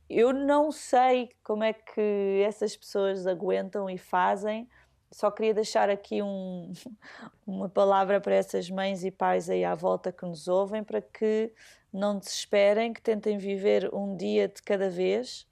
[0.09, 4.67] Eu não sei como é que essas pessoas aguentam e fazem.
[5.11, 6.71] Só queria deixar aqui um-
[7.45, 11.51] uma palavra para essas mães e pais aí à volta que nos ouvem, para que
[11.91, 15.47] não desesperem, que tentem viver um dia de cada vez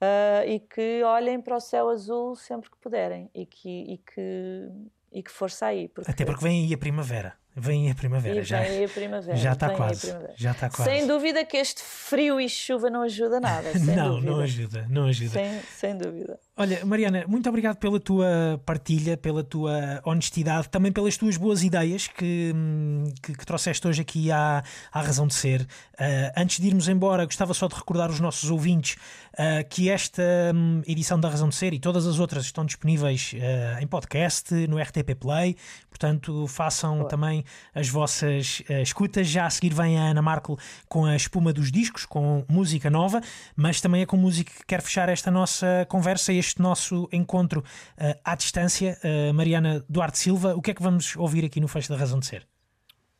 [0.00, 4.68] ah, e que olhem para o céu azul sempre que puderem e que, e que,
[5.12, 5.90] e que força aí.
[6.06, 7.34] Até porque vem aí a primavera.
[7.54, 8.40] Vem a primavera.
[8.40, 9.36] e já, vem a primavera.
[9.36, 10.06] já está quase.
[10.36, 10.84] Já está quase.
[10.90, 13.68] Sem dúvida que este frio e chuva não ajuda nada.
[13.78, 14.30] Não, dúvida.
[14.30, 15.30] não ajuda, não ajuda.
[15.32, 16.40] Sem, sem dúvida.
[16.54, 22.08] Olha, Mariana, muito obrigado pela tua partilha, pela tua honestidade, também pelas tuas boas ideias
[22.08, 25.66] que, hum, que, que trouxeste hoje aqui à, à Razão de Ser.
[25.98, 28.96] Ah, antes de irmos embora, gostava só de recordar os nossos ouvintes
[29.38, 30.22] ah, que esta
[30.54, 34.52] hum, edição da Razão de Ser e todas as outras estão disponíveis ah, em podcast,
[34.66, 35.56] no RTP Play,
[35.88, 39.26] portanto façam também as vossas escutas.
[39.26, 43.22] Já a seguir vem a Ana Markel com a espuma dos discos, com música nova,
[43.56, 47.64] mas também é com música que quer fechar esta nossa conversa, este nosso encontro
[47.96, 48.98] ah, à distância.
[49.02, 52.18] Ah, Mariana Duarte Silva, o que é que vamos ouvir aqui no Fecho da Razão
[52.18, 52.46] de Ser?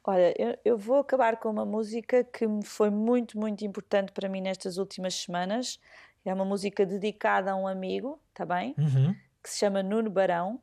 [0.05, 4.41] Olha, eu, eu vou acabar com uma música que foi muito, muito importante para mim
[4.41, 5.79] nestas últimas semanas.
[6.25, 8.75] É uma música dedicada a um amigo, tá bem?
[8.77, 9.14] Uhum.
[9.43, 10.61] Que se chama Nuno Barão.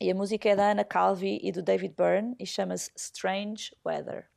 [0.00, 4.29] E a música é da Ana Calvi e do David Byrne e chama-se Strange Weather.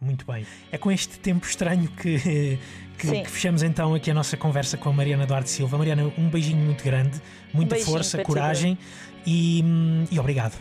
[0.00, 0.46] Muito bem.
[0.70, 2.58] É com este tempo estranho que,
[2.98, 5.78] que, que fechamos então aqui a nossa conversa com a Mariana Duarte Silva.
[5.78, 7.20] Mariana, um beijinho muito grande,
[7.52, 8.78] muita beijinho força, coragem
[9.26, 10.54] e, hum, e obrigado.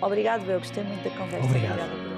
[0.00, 1.46] Obrigado, eu gostei muito da conversa.
[1.46, 1.80] Obrigado.
[1.80, 2.15] Obrigada,